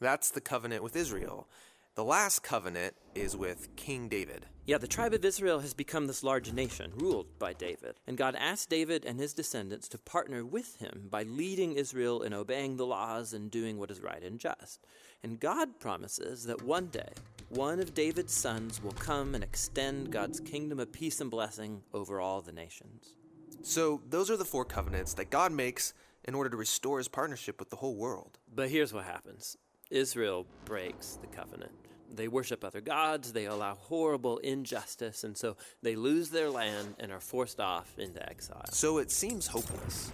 That's 0.00 0.30
the 0.30 0.40
covenant 0.40 0.82
with 0.82 0.96
Israel. 0.96 1.48
The 1.96 2.04
last 2.04 2.42
covenant 2.42 2.94
is 3.14 3.38
with 3.38 3.74
King 3.74 4.08
David. 4.10 4.44
Yeah, 4.66 4.76
the 4.76 4.86
tribe 4.86 5.14
of 5.14 5.24
Israel 5.24 5.60
has 5.60 5.72
become 5.72 6.06
this 6.06 6.22
large 6.22 6.52
nation, 6.52 6.92
ruled 6.94 7.38
by 7.38 7.54
David. 7.54 7.94
And 8.06 8.18
God 8.18 8.36
asked 8.38 8.68
David 8.68 9.06
and 9.06 9.18
his 9.18 9.32
descendants 9.32 9.88
to 9.88 9.98
partner 9.98 10.44
with 10.44 10.76
him 10.76 11.06
by 11.10 11.22
leading 11.22 11.72
Israel 11.72 12.20
in 12.20 12.34
obeying 12.34 12.76
the 12.76 12.84
laws 12.84 13.32
and 13.32 13.50
doing 13.50 13.78
what 13.78 13.90
is 13.90 14.02
right 14.02 14.22
and 14.22 14.38
just. 14.38 14.84
And 15.22 15.40
God 15.40 15.80
promises 15.80 16.44
that 16.44 16.60
one 16.60 16.88
day, 16.88 17.08
one 17.48 17.80
of 17.80 17.94
David's 17.94 18.34
sons 18.34 18.82
will 18.82 18.92
come 18.92 19.34
and 19.34 19.42
extend 19.42 20.12
God's 20.12 20.38
kingdom 20.38 20.78
of 20.78 20.92
peace 20.92 21.22
and 21.22 21.30
blessing 21.30 21.80
over 21.94 22.20
all 22.20 22.42
the 22.42 22.52
nations. 22.52 23.16
So, 23.62 24.02
those 24.10 24.30
are 24.30 24.36
the 24.36 24.44
four 24.44 24.66
covenants 24.66 25.14
that 25.14 25.30
God 25.30 25.50
makes 25.50 25.94
in 26.24 26.34
order 26.34 26.50
to 26.50 26.58
restore 26.58 26.98
his 26.98 27.08
partnership 27.08 27.58
with 27.58 27.70
the 27.70 27.76
whole 27.76 27.96
world. 27.96 28.38
But 28.54 28.68
here's 28.68 28.92
what 28.92 29.04
happens 29.04 29.56
Israel 29.90 30.46
breaks 30.64 31.18
the 31.20 31.26
covenant. 31.28 31.72
They 32.10 32.28
worship 32.28 32.64
other 32.64 32.80
gods, 32.80 33.32
they 33.32 33.46
allow 33.46 33.74
horrible 33.74 34.38
injustice, 34.38 35.24
and 35.24 35.36
so 35.36 35.56
they 35.82 35.96
lose 35.96 36.30
their 36.30 36.50
land 36.50 36.94
and 36.98 37.12
are 37.12 37.20
forced 37.20 37.60
off 37.60 37.98
into 37.98 38.26
exile. 38.28 38.64
So 38.70 38.98
it 38.98 39.10
seems 39.10 39.48
hopeless. 39.48 40.12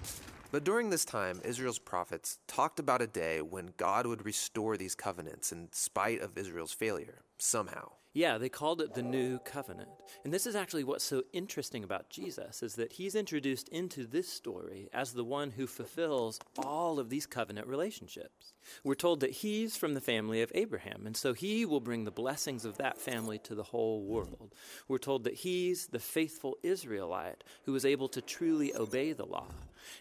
But 0.51 0.65
during 0.65 0.91
this 0.91 1.05
time, 1.05 1.41
Israel's 1.45 1.79
prophets 1.79 2.39
talked 2.47 2.79
about 2.79 3.01
a 3.01 3.07
day 3.07 3.41
when 3.41 3.73
God 3.79 4.07
would 4.07 4.27
restore 4.27 4.77
these 4.77 4.95
covenants 4.95 5.53
in 5.53 5.69
spite 5.73 6.21
of 6.21 6.37
Israel's 6.37 6.73
failure, 6.73 7.23
somehow. 7.39 7.93
Yeah, 8.15 8.37
they 8.37 8.51
called 8.51 8.83
it 8.83 8.93
the 8.93 9.03
new 9.03 9.39
covenant. 9.39 9.89
And 10.23 10.35
this 10.35 10.47
is 10.47 10.55
actually 10.55 10.85
what's 10.85 11.05
so 11.05 11.23
interesting 11.33 11.83
about 11.83 12.11
Jesus 12.11 12.63
is 12.63 12.75
that 12.75 12.93
he's 12.93 13.15
introduced 13.15 13.71
into 13.71 14.07
this 14.07 14.29
story 14.29 14.91
as 14.93 15.13
the 15.13 15.25
one 15.25 15.51
who 15.51 15.67
fulfills 15.67 16.39
all 16.59 16.99
of 16.99 17.09
these 17.09 17.25
covenant 17.25 17.67
relationships. 17.67 18.53
We're 18.85 18.97
told 18.97 19.21
that 19.21 19.31
he's 19.31 19.79
from 19.79 19.95
the 19.95 20.01
family 20.01 20.43
of 20.43 20.53
Abraham, 20.55 21.07
and 21.07 21.17
so 21.17 21.33
he 21.33 21.65
will 21.65 21.81
bring 21.81 22.05
the 22.05 22.11
blessings 22.11 22.67
of 22.67 22.77
that 22.77 22.99
family 22.99 23.39
to 23.39 23.55
the 23.55 23.63
whole 23.63 24.05
world. 24.05 24.55
We're 24.89 24.99
told 24.99 25.25
that 25.25 25.35
he's 25.35 25.87
the 25.87 25.99
faithful 25.99 26.59
Israelite 26.63 27.43
who 27.65 27.73
was 27.73 27.87
able 27.87 28.09
to 28.09 28.21
truly 28.21 28.75
obey 28.77 29.15
the 29.15 29.27
law. 29.27 29.49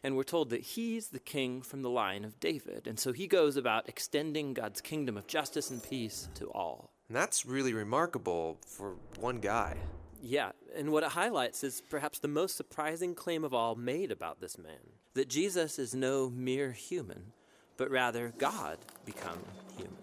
And 0.03 0.15
we're 0.18 0.24
told 0.24 0.50
that 0.50 0.62
he's 0.62 1.08
the 1.08 1.20
king 1.20 1.62
from 1.62 1.82
the 1.82 1.89
line 1.89 2.25
of 2.25 2.39
David, 2.41 2.88
and 2.88 3.00
so 3.00 3.13
he 3.13 3.27
goes 3.27 3.56
about 3.56 3.88
extending 3.88 4.53
God's 4.53 4.82
kingdom 4.82 5.15
of 5.15 5.27
justice 5.27 5.72
and 5.72 5.82
peace 5.82 6.27
to 6.36 6.48
all. 6.48 6.91
And 7.12 7.15
that's 7.18 7.46
really 7.46 7.74
remarkable 7.74 8.58
for 8.65 8.96
one 9.20 9.41
guy. 9.41 9.75
Yeah, 10.24 10.53
and 10.74 10.94
what 10.94 11.03
it 11.03 11.10
highlights 11.10 11.62
is 11.62 11.82
perhaps 11.89 12.20
the 12.20 12.30
most 12.30 12.56
surprising 12.56 13.15
claim 13.15 13.44
of 13.44 13.53
all 13.53 13.75
made 13.75 14.13
about 14.13 14.39
this 14.39 14.58
man 14.58 14.80
that 15.13 15.27
Jesus 15.27 15.77
is 15.77 15.94
no 15.94 16.30
mere 16.30 16.72
human, 16.72 17.34
but 17.75 17.91
rather 17.91 18.32
God 18.38 18.77
become 19.03 19.39
human. 19.75 19.98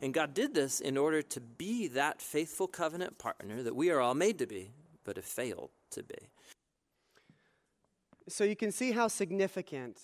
And 0.00 0.14
God 0.14 0.32
did 0.32 0.54
this 0.54 0.78
in 0.78 0.96
order 0.96 1.22
to 1.22 1.40
be 1.40 1.88
that 1.88 2.22
faithful 2.22 2.68
covenant 2.68 3.18
partner 3.18 3.64
that 3.64 3.74
we 3.74 3.90
are 3.90 3.98
all 3.98 4.14
made 4.14 4.38
to 4.38 4.46
be, 4.46 4.70
but 5.02 5.16
have 5.16 5.24
failed 5.24 5.70
to 5.90 6.04
be. 6.04 6.28
So 8.28 8.44
you 8.44 8.54
can 8.54 8.70
see 8.70 8.92
how 8.92 9.08
significant 9.08 10.00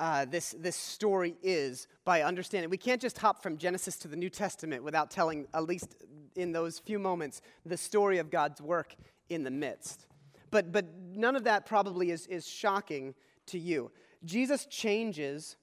uh, 0.00 0.24
this, 0.24 0.54
this 0.58 0.76
story 0.76 1.36
is 1.42 1.86
by 2.04 2.22
understanding. 2.22 2.70
We 2.70 2.78
can't 2.78 3.00
just 3.00 3.18
hop 3.18 3.42
from 3.42 3.58
Genesis 3.58 3.96
to 3.98 4.08
the 4.08 4.16
New 4.16 4.30
Testament 4.30 4.82
without 4.82 5.10
telling, 5.10 5.46
at 5.52 5.64
least 5.64 5.94
in 6.34 6.52
those 6.52 6.78
few 6.78 6.98
moments, 6.98 7.42
the 7.66 7.76
story 7.76 8.16
of 8.16 8.30
God's 8.30 8.62
work 8.62 8.96
in 9.28 9.44
the 9.44 9.50
midst. 9.50 10.06
But, 10.50 10.72
but 10.72 10.86
none 11.14 11.36
of 11.36 11.44
that 11.44 11.66
probably 11.66 12.10
is, 12.10 12.26
is 12.26 12.48
shocking 12.48 13.14
to 13.46 13.58
you. 13.58 13.92
Jesus 14.24 14.66
changes 14.66 15.56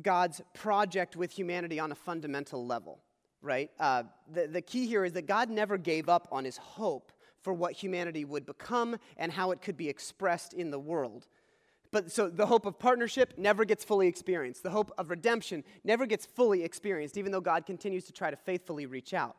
God's 0.00 0.40
project 0.54 1.16
with 1.16 1.32
humanity 1.32 1.80
on 1.80 1.90
a 1.90 1.96
fundamental 1.96 2.64
level, 2.64 3.00
right? 3.42 3.70
Uh, 3.80 4.04
the, 4.32 4.46
the 4.46 4.62
key 4.62 4.86
here 4.86 5.04
is 5.04 5.12
that 5.14 5.26
God 5.26 5.50
never 5.50 5.76
gave 5.76 6.08
up 6.08 6.28
on 6.30 6.44
his 6.44 6.56
hope 6.56 7.12
for 7.42 7.52
what 7.52 7.72
humanity 7.72 8.24
would 8.24 8.46
become 8.46 8.96
and 9.16 9.32
how 9.32 9.50
it 9.50 9.60
could 9.60 9.76
be 9.76 9.88
expressed 9.88 10.54
in 10.54 10.70
the 10.70 10.78
world. 10.78 11.26
But 11.92 12.10
so 12.10 12.28
the 12.28 12.46
hope 12.46 12.64
of 12.64 12.78
partnership 12.78 13.34
never 13.36 13.64
gets 13.66 13.84
fully 13.84 14.08
experienced. 14.08 14.62
The 14.62 14.70
hope 14.70 14.92
of 14.96 15.10
redemption 15.10 15.62
never 15.84 16.06
gets 16.06 16.24
fully 16.24 16.64
experienced, 16.64 17.18
even 17.18 17.30
though 17.30 17.40
God 17.40 17.66
continues 17.66 18.06
to 18.06 18.12
try 18.12 18.30
to 18.30 18.36
faithfully 18.36 18.86
reach 18.86 19.12
out. 19.12 19.36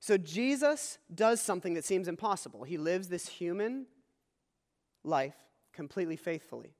So 0.00 0.16
Jesus 0.16 0.98
does 1.14 1.40
something 1.40 1.74
that 1.74 1.84
seems 1.84 2.08
impossible. 2.08 2.64
He 2.64 2.76
lives 2.76 3.08
this 3.08 3.28
human 3.28 3.86
life 5.04 5.36
completely 5.72 6.16
faithfully. 6.16 6.74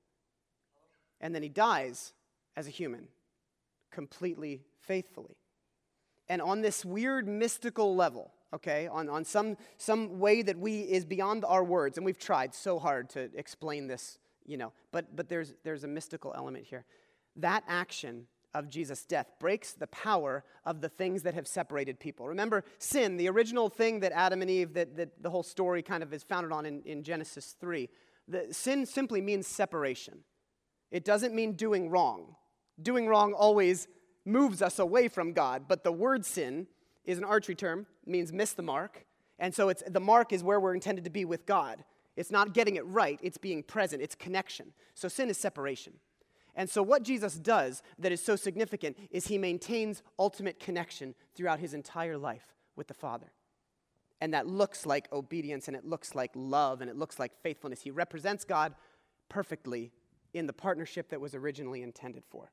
And 1.20 1.34
then 1.34 1.42
he 1.42 1.48
dies 1.48 2.12
as 2.56 2.66
a 2.66 2.70
human 2.70 3.08
completely 3.92 4.64
faithfully. 4.80 5.36
And 6.28 6.40
on 6.42 6.62
this 6.62 6.84
weird 6.84 7.28
mystical 7.28 7.94
level, 7.94 8.32
okay, 8.54 8.88
on, 8.88 9.08
on 9.08 9.24
some, 9.24 9.56
some 9.76 10.18
way 10.18 10.42
that 10.42 10.58
we 10.58 10.80
is 10.80 11.04
beyond 11.04 11.44
our 11.44 11.62
words, 11.62 11.96
and 11.98 12.04
we've 12.04 12.18
tried 12.18 12.54
so 12.54 12.78
hard 12.78 13.10
to 13.10 13.30
explain 13.34 13.86
this 13.86 14.18
you 14.46 14.56
know, 14.56 14.72
but, 14.92 15.14
but 15.16 15.28
there's, 15.28 15.54
there's 15.64 15.84
a 15.84 15.88
mystical 15.88 16.32
element 16.36 16.66
here. 16.66 16.84
That 17.36 17.64
action 17.68 18.26
of 18.54 18.68
Jesus' 18.68 19.04
death 19.04 19.30
breaks 19.38 19.72
the 19.72 19.86
power 19.88 20.44
of 20.64 20.80
the 20.80 20.88
things 20.88 21.22
that 21.22 21.34
have 21.34 21.46
separated 21.46 22.00
people. 22.00 22.26
Remember, 22.26 22.64
sin, 22.78 23.16
the 23.16 23.28
original 23.28 23.68
thing 23.68 24.00
that 24.00 24.12
Adam 24.12 24.42
and 24.42 24.50
Eve, 24.50 24.74
that, 24.74 24.96
that 24.96 25.22
the 25.22 25.30
whole 25.30 25.42
story 25.42 25.82
kind 25.82 26.02
of 26.02 26.12
is 26.12 26.22
founded 26.22 26.52
on 26.52 26.66
in, 26.66 26.82
in 26.82 27.02
Genesis 27.02 27.54
3, 27.60 27.88
the, 28.26 28.48
sin 28.52 28.86
simply 28.86 29.20
means 29.20 29.46
separation. 29.46 30.18
It 30.90 31.04
doesn't 31.04 31.34
mean 31.34 31.52
doing 31.52 31.90
wrong. 31.90 32.34
Doing 32.82 33.06
wrong 33.06 33.32
always 33.32 33.88
moves 34.24 34.62
us 34.62 34.78
away 34.78 35.08
from 35.08 35.32
God, 35.32 35.64
but 35.68 35.84
the 35.84 35.92
word 35.92 36.24
sin 36.24 36.66
is 37.04 37.18
an 37.18 37.24
archery 37.24 37.54
term, 37.54 37.86
means 38.06 38.32
miss 38.32 38.52
the 38.52 38.62
mark. 38.62 39.06
And 39.38 39.54
so 39.54 39.68
it's, 39.68 39.82
the 39.86 40.00
mark 40.00 40.32
is 40.32 40.42
where 40.42 40.60
we're 40.60 40.74
intended 40.74 41.04
to 41.04 41.10
be 41.10 41.24
with 41.24 41.46
God. 41.46 41.84
It's 42.20 42.30
not 42.30 42.52
getting 42.52 42.76
it 42.76 42.86
right, 42.86 43.18
it's 43.22 43.38
being 43.38 43.62
present, 43.62 44.02
it's 44.02 44.14
connection. 44.14 44.74
So 44.94 45.08
sin 45.08 45.30
is 45.30 45.38
separation. 45.38 45.94
And 46.54 46.68
so, 46.68 46.82
what 46.82 47.02
Jesus 47.02 47.36
does 47.36 47.82
that 47.98 48.12
is 48.12 48.22
so 48.22 48.36
significant 48.36 48.98
is 49.10 49.28
he 49.28 49.38
maintains 49.38 50.02
ultimate 50.18 50.60
connection 50.60 51.14
throughout 51.34 51.60
his 51.60 51.72
entire 51.72 52.18
life 52.18 52.54
with 52.76 52.88
the 52.88 52.94
Father. 52.94 53.32
And 54.20 54.34
that 54.34 54.46
looks 54.46 54.84
like 54.84 55.10
obedience 55.12 55.66
and 55.66 55.74
it 55.74 55.86
looks 55.86 56.14
like 56.14 56.30
love 56.34 56.82
and 56.82 56.90
it 56.90 56.96
looks 56.96 57.18
like 57.18 57.32
faithfulness. 57.42 57.80
He 57.80 57.90
represents 57.90 58.44
God 58.44 58.74
perfectly 59.30 59.90
in 60.34 60.46
the 60.46 60.52
partnership 60.52 61.08
that 61.08 61.22
was 61.22 61.34
originally 61.34 61.82
intended 61.82 62.24
for. 62.28 62.50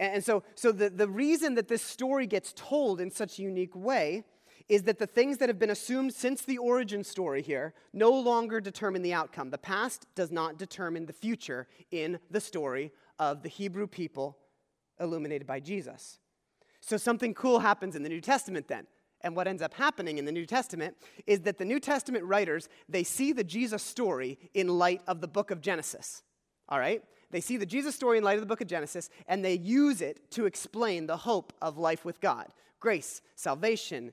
And 0.00 0.24
so, 0.24 0.42
so 0.56 0.72
the, 0.72 0.90
the 0.90 1.08
reason 1.08 1.54
that 1.54 1.68
this 1.68 1.82
story 1.82 2.26
gets 2.26 2.52
told 2.56 3.00
in 3.00 3.12
such 3.12 3.38
a 3.38 3.42
unique 3.42 3.76
way 3.76 4.24
is 4.68 4.82
that 4.82 4.98
the 4.98 5.06
things 5.06 5.38
that 5.38 5.48
have 5.48 5.58
been 5.58 5.70
assumed 5.70 6.12
since 6.12 6.42
the 6.42 6.58
origin 6.58 7.02
story 7.02 7.42
here 7.42 7.74
no 7.92 8.10
longer 8.10 8.60
determine 8.60 9.02
the 9.02 9.14
outcome. 9.14 9.50
The 9.50 9.58
past 9.58 10.06
does 10.14 10.30
not 10.30 10.58
determine 10.58 11.06
the 11.06 11.12
future 11.12 11.66
in 11.90 12.18
the 12.30 12.40
story 12.40 12.92
of 13.18 13.42
the 13.42 13.48
Hebrew 13.48 13.86
people 13.86 14.36
illuminated 15.00 15.46
by 15.46 15.60
Jesus. 15.60 16.18
So 16.80 16.96
something 16.96 17.34
cool 17.34 17.60
happens 17.60 17.96
in 17.96 18.02
the 18.02 18.08
New 18.08 18.20
Testament 18.20 18.68
then. 18.68 18.86
And 19.22 19.34
what 19.34 19.48
ends 19.48 19.62
up 19.62 19.74
happening 19.74 20.18
in 20.18 20.24
the 20.24 20.32
New 20.32 20.46
Testament 20.46 20.96
is 21.26 21.40
that 21.40 21.58
the 21.58 21.64
New 21.64 21.80
Testament 21.80 22.24
writers, 22.24 22.68
they 22.88 23.02
see 23.02 23.32
the 23.32 23.42
Jesus 23.42 23.82
story 23.82 24.38
in 24.54 24.68
light 24.68 25.02
of 25.08 25.20
the 25.20 25.26
book 25.26 25.50
of 25.50 25.60
Genesis. 25.60 26.22
All 26.68 26.78
right? 26.78 27.02
They 27.30 27.40
see 27.40 27.56
the 27.56 27.66
Jesus 27.66 27.94
story 27.94 28.18
in 28.18 28.24
light 28.24 28.34
of 28.34 28.42
the 28.42 28.46
book 28.46 28.60
of 28.60 28.68
Genesis 28.68 29.10
and 29.26 29.44
they 29.44 29.54
use 29.54 30.00
it 30.00 30.30
to 30.32 30.46
explain 30.46 31.06
the 31.06 31.16
hope 31.16 31.52
of 31.60 31.78
life 31.78 32.04
with 32.04 32.20
God. 32.20 32.46
Grace, 32.80 33.20
salvation, 33.34 34.12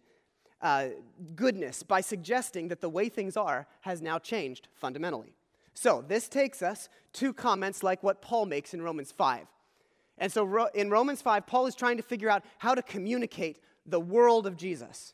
uh, 0.65 0.87
goodness 1.35 1.83
by 1.83 2.01
suggesting 2.01 2.69
that 2.69 2.81
the 2.81 2.89
way 2.89 3.07
things 3.07 3.37
are 3.37 3.67
has 3.81 4.01
now 4.01 4.17
changed 4.17 4.67
fundamentally. 4.73 5.35
So, 5.75 6.03
this 6.07 6.27
takes 6.27 6.63
us 6.63 6.89
to 7.13 7.33
comments 7.33 7.83
like 7.83 8.01
what 8.01 8.19
Paul 8.19 8.47
makes 8.47 8.73
in 8.73 8.81
Romans 8.81 9.11
5. 9.11 9.45
And 10.17 10.31
so, 10.31 10.65
in 10.73 10.89
Romans 10.89 11.21
5, 11.21 11.45
Paul 11.45 11.67
is 11.67 11.75
trying 11.75 11.97
to 11.97 12.03
figure 12.03 12.31
out 12.31 12.43
how 12.57 12.73
to 12.73 12.81
communicate 12.81 13.59
the 13.85 13.99
world 13.99 14.47
of 14.47 14.57
Jesus. 14.57 15.13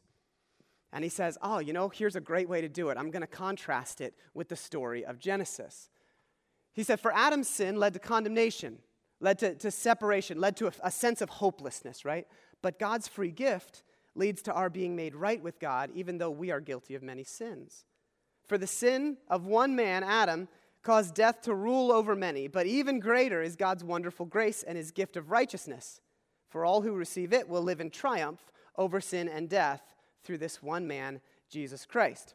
And 0.93 1.03
he 1.03 1.09
says, 1.09 1.37
Oh, 1.41 1.59
you 1.59 1.73
know, 1.73 1.89
here's 1.89 2.15
a 2.15 2.21
great 2.21 2.47
way 2.47 2.61
to 2.61 2.69
do 2.69 2.87
it. 2.87 2.97
I'm 2.97 3.11
going 3.11 3.19
to 3.19 3.27
contrast 3.27 3.99
it 3.99 4.13
with 4.33 4.47
the 4.47 4.55
story 4.55 5.03
of 5.03 5.19
Genesis. 5.19 5.89
He 6.71 6.83
said, 6.83 7.01
For 7.01 7.13
Adam's 7.13 7.49
sin 7.49 7.75
led 7.75 7.91
to 7.91 7.99
condemnation, 7.99 8.77
led 9.19 9.37
to, 9.39 9.55
to 9.55 9.69
separation, 9.69 10.39
led 10.39 10.55
to 10.57 10.67
a, 10.67 10.71
a 10.83 10.91
sense 10.91 11.19
of 11.19 11.29
hopelessness, 11.29 12.05
right? 12.05 12.25
But 12.61 12.79
God's 12.79 13.09
free 13.09 13.31
gift 13.31 13.83
leads 14.15 14.41
to 14.43 14.53
our 14.53 14.69
being 14.69 14.95
made 14.95 15.15
right 15.15 15.41
with 15.41 15.59
God, 15.59 15.89
even 15.93 16.17
though 16.17 16.31
we 16.31 16.51
are 16.51 16.59
guilty 16.59 16.95
of 16.95 17.03
many 17.03 17.23
sins. 17.23 17.85
For 18.47 18.57
the 18.57 18.67
sin 18.67 19.17
of 19.29 19.45
one 19.45 19.75
man, 19.75 20.03
Adam, 20.03 20.47
caused 20.83 21.13
death 21.13 21.41
to 21.43 21.53
rule 21.53 21.91
over 21.91 22.15
many, 22.15 22.47
but 22.47 22.65
even 22.65 22.99
greater 22.99 23.41
is 23.41 23.55
God's 23.55 23.83
wonderful 23.83 24.25
grace 24.25 24.63
and 24.63 24.77
his 24.77 24.91
gift 24.91 25.15
of 25.15 25.31
righteousness. 25.31 26.01
For 26.49 26.65
all 26.65 26.81
who 26.81 26.93
receive 26.93 27.33
it 27.33 27.47
will 27.47 27.61
live 27.61 27.79
in 27.79 27.89
triumph 27.89 28.51
over 28.77 28.99
sin 28.99 29.29
and 29.29 29.47
death 29.47 29.93
through 30.23 30.39
this 30.39 30.61
one 30.61 30.87
man, 30.87 31.21
Jesus 31.49 31.85
Christ. 31.85 32.33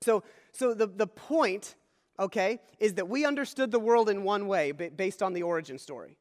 So, 0.00 0.22
so 0.52 0.74
the, 0.74 0.86
the 0.86 1.06
point, 1.06 1.76
okay, 2.18 2.60
is 2.78 2.94
that 2.94 3.08
we 3.08 3.24
understood 3.24 3.70
the 3.70 3.78
world 3.78 4.08
in 4.08 4.24
one 4.24 4.46
way 4.46 4.72
based 4.72 5.22
on 5.22 5.32
the 5.32 5.42
origin 5.42 5.78
story. 5.78 6.16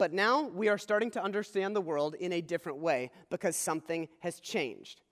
But 0.00 0.14
now 0.14 0.44
we 0.44 0.70
are 0.70 0.78
starting 0.78 1.10
to 1.10 1.22
understand 1.22 1.76
the 1.76 1.82
world 1.82 2.14
in 2.14 2.32
a 2.32 2.40
different 2.40 2.78
way 2.78 3.10
because 3.28 3.54
something 3.54 4.08
has 4.20 4.40
changed. 4.40 5.02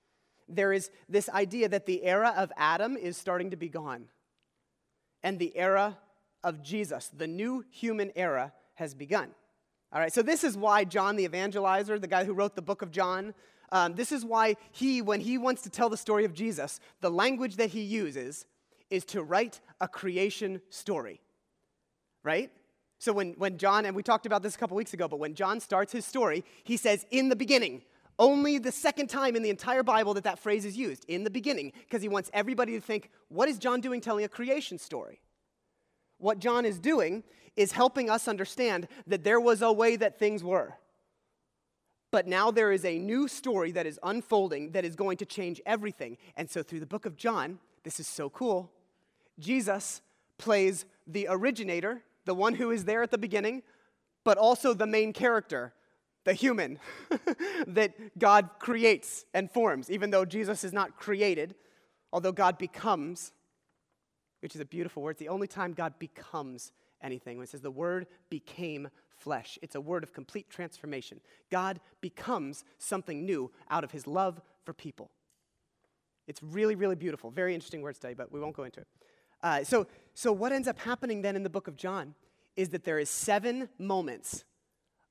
There 0.49 0.73
is 0.73 0.91
this 1.11 1.29
idea 1.29 1.69
that 1.69 1.85
the 1.85 2.03
era 2.05 2.33
of 2.35 2.51
Adam 2.57 2.97
is 2.97 3.19
starting 3.19 3.51
to 3.51 3.57
be 3.59 3.69
gone, 3.69 4.07
and 5.23 5.39
the 5.39 5.55
era 5.55 5.99
of 6.43 6.63
Jesus, 6.63 7.11
the 7.15 7.27
new 7.27 7.67
human 7.71 8.13
era, 8.17 8.55
has 8.77 8.95
begun. 8.95 9.29
All 9.93 10.01
right, 10.01 10.11
so 10.11 10.23
this 10.23 10.43
is 10.43 10.57
why 10.57 10.85
John 10.85 11.17
the 11.17 11.29
evangelizer, 11.29 12.01
the 12.01 12.07
guy 12.07 12.25
who 12.25 12.33
wrote 12.33 12.57
the 12.57 12.63
book 12.63 12.81
of 12.81 12.91
John, 12.91 13.35
um, 13.71 13.93
this 13.95 14.11
is 14.11 14.25
why 14.25 14.57
he, 14.73 15.03
when 15.03 15.21
he 15.21 15.37
wants 15.37 15.61
to 15.65 15.69
tell 15.69 15.91
the 15.91 15.99
story 15.99 16.25
of 16.25 16.33
Jesus, 16.33 16.81
the 17.03 17.11
language 17.11 17.57
that 17.57 17.69
he 17.69 17.83
uses 17.83 18.47
is 18.89 19.05
to 19.05 19.23
write 19.23 19.61
a 19.83 19.87
creation 19.87 20.63
story. 20.71 21.21
Right? 22.25 22.51
So 22.99 23.13
when, 23.13 23.35
when 23.35 23.59
John, 23.59 23.87
and 23.87 23.95
we 23.95 24.03
talked 24.03 24.27
about 24.27 24.43
this 24.43 24.57
a 24.57 24.59
couple 24.59 24.77
weeks 24.77 24.93
ago, 24.93 25.07
but 25.07 25.19
when 25.19 25.35
John 25.35 25.61
starts 25.61 25.93
his 25.93 26.05
story, 26.05 26.45
he 26.65 26.77
says, 26.77 27.07
In 27.11 27.29
the 27.29 27.37
beginning, 27.37 27.83
Only 28.19 28.59
the 28.59 28.73
second 28.73 29.09
time 29.09 29.37
in 29.37 29.43
the 29.43 29.51
entire 29.51 29.85
Bible 29.85 30.15
that 30.15 30.25
that 30.25 30.41
phrase 30.41 30.65
is 30.65 30.77
used, 30.77 31.05
in 31.07 31.23
the 31.23 31.31
beginning, 31.31 31.73
because 31.85 32.03
he 32.03 32.09
wants 32.09 32.31
everybody 32.33 32.73
to 32.73 32.81
think, 32.81 33.11
what 33.29 33.49
is 33.49 33.59
John 33.59 33.81
doing 33.81 34.01
telling 34.01 34.25
a 34.25 34.29
creation 34.29 34.79
story? 34.79 35.21
What 36.19 36.41
John 36.41 36.65
is 36.65 36.81
doing 36.81 37.23
is 37.57 37.71
helping 37.71 38.11
us 38.11 38.27
understand 38.27 38.89
that 39.07 39.23
there 39.23 39.39
was 39.39 39.63
a 39.63 39.73
way 39.73 39.95
that 39.97 40.19
things 40.19 40.43
were. 40.43 40.75
But 42.11 42.27
now 42.27 42.51
there 42.51 42.73
is 42.73 42.85
a 42.85 42.99
new 42.99 43.29
story 43.29 43.71
that 43.73 43.87
is 43.87 44.01
unfolding 44.03 44.73
that 44.73 44.85
is 44.85 44.97
going 44.97 45.19
to 45.19 45.27
change 45.27 45.61
everything. 45.65 46.17
And 46.37 46.51
so, 46.51 46.63
through 46.63 46.81
the 46.81 46.87
book 46.87 47.07
of 47.07 47.17
John, 47.17 47.59
this 47.85 48.01
is 48.01 48.09
so 48.09 48.31
cool. 48.31 48.73
Jesus 49.39 50.01
plays 50.39 50.87
the 51.07 51.27
originator, 51.31 52.03
the 52.29 52.35
one 52.35 52.55
who 52.55 52.71
is 52.71 52.85
there 52.85 53.03
at 53.03 53.11
the 53.11 53.19
beginning, 53.19 53.63
but 54.23 54.37
also 54.37 54.75
the 54.75 54.87
main 54.87 55.15
character, 55.15 55.73
the 56.25 56.35
human 56.35 56.79
that 57.67 58.19
God 58.19 58.51
creates 58.59 59.25
and 59.33 59.51
forms, 59.51 59.91
even 59.91 60.11
though 60.11 60.27
Jesus 60.27 60.63
is 60.63 60.75
not 60.75 60.99
created, 60.99 61.55
although 62.13 62.31
God 62.31 62.59
becomes, 62.59 63.33
which 64.41 64.55
is 64.55 64.61
a 64.61 64.67
beautiful 64.67 65.03
word. 65.03 65.13
It's 65.13 65.21
the 65.21 65.31
only 65.31 65.47
time 65.47 65.73
God 65.73 65.95
becomes 65.99 66.71
anything. 67.03 67.39
When 67.39 67.45
it 67.45 67.49
says 67.49 67.63
the 67.63 67.71
word 67.71 68.07
became 68.29 68.91
flesh, 69.17 69.59
it's 69.63 69.75
a 69.75 69.81
word 69.81 70.03
of 70.03 70.13
complete 70.13 70.51
transformation. 70.51 71.21
God 71.51 71.81
becomes 72.03 72.63
something 72.77 73.25
new 73.25 73.51
out 73.71 73.85
of 73.85 73.91
his 73.91 74.07
love 74.07 74.39
for 74.67 74.75
people. 74.75 75.11
It's 76.27 76.43
really, 76.43 76.75
really 76.75 76.95
beautiful. 76.95 77.31
Very 77.31 77.55
interesting 77.55 77.81
word 77.81 77.97
study, 77.97 78.13
but 78.13 78.31
we 78.31 78.39
won't 78.39 78.55
go 78.55 78.65
into 78.65 78.81
it. 78.81 78.87
Uh, 79.43 79.65
so, 79.65 79.87
so 80.19 80.33
what 80.33 80.51
ends 80.51 80.67
up 80.67 80.81
happening 80.81 81.23
then 81.23 81.37
in 81.37 81.45
the 81.45 81.49
book 81.49 81.69
of 81.69 81.77
John 81.77 82.17
is 82.57 82.71
that 82.71 82.83
there 82.83 82.99
is 82.99 83.09
seven 83.09 83.69
moments 83.79 84.43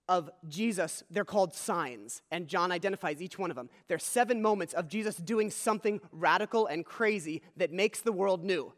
of 0.09 0.29
Jesus. 0.49 1.01
They're 1.09 1.23
called 1.23 1.53
signs, 1.53 2.23
and 2.29 2.49
John 2.49 2.73
identifies 2.73 3.21
each 3.21 3.39
one 3.39 3.49
of 3.49 3.55
them. 3.55 3.69
There's 3.87 4.03
seven 4.03 4.41
moments 4.41 4.73
of 4.73 4.89
Jesus 4.89 5.15
doing 5.15 5.49
something 5.49 6.01
radical 6.11 6.67
and 6.67 6.83
crazy 6.83 7.41
that 7.55 7.71
makes 7.71 8.01
the 8.01 8.11
world 8.11 8.43
new. 8.43 8.73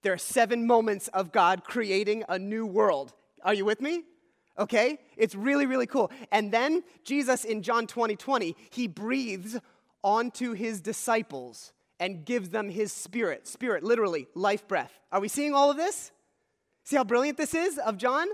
There 0.00 0.14
are 0.14 0.16
seven 0.16 0.66
moments 0.66 1.08
of 1.08 1.32
God 1.32 1.64
creating 1.64 2.24
a 2.30 2.38
new 2.38 2.64
world. 2.64 3.12
Are 3.44 3.52
you 3.52 3.66
with 3.66 3.82
me? 3.82 4.04
Okay? 4.58 4.98
It's 5.18 5.34
really, 5.34 5.66
really 5.66 5.86
cool. 5.86 6.10
And 6.32 6.50
then 6.50 6.82
Jesus 7.04 7.44
in 7.44 7.60
John 7.60 7.86
20 7.86 8.16
20, 8.16 8.56
he 8.70 8.86
breathes 8.86 9.58
onto 10.02 10.52
his 10.54 10.80
disciples 10.80 11.74
and 12.00 12.24
gives 12.24 12.50
them 12.50 12.68
his 12.68 12.92
spirit. 12.92 13.46
Spirit, 13.46 13.82
literally, 13.82 14.28
life 14.34 14.66
breath. 14.68 14.98
Are 15.10 15.20
we 15.20 15.28
seeing 15.28 15.54
all 15.54 15.70
of 15.70 15.76
this? 15.76 16.12
See 16.84 16.96
how 16.96 17.04
brilliant 17.04 17.36
this 17.36 17.54
is 17.54 17.78
of 17.78 17.98
John? 17.98 18.28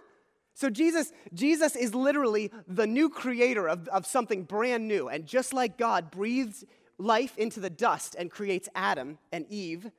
So 0.54 0.71
Jesus, 0.71 1.12
Jesus 1.33 1.75
is 1.75 1.94
literally 1.94 2.52
the 2.68 2.87
new 2.87 3.09
creator 3.09 3.68
of, 3.68 3.88
of 3.88 4.06
something 4.06 4.44
brand 4.44 4.87
new. 4.87 5.09
And 5.09 5.26
just 5.26 5.52
like 5.52 5.76
God 5.76 6.11
breathes 6.11 6.64
life 6.97 7.37
into 7.37 7.59
the 7.59 7.71
dust 7.71 8.14
and 8.16 8.30
creates 8.30 8.68
Adam 8.75 9.18
and 9.33 9.47
Eve, 9.50 9.90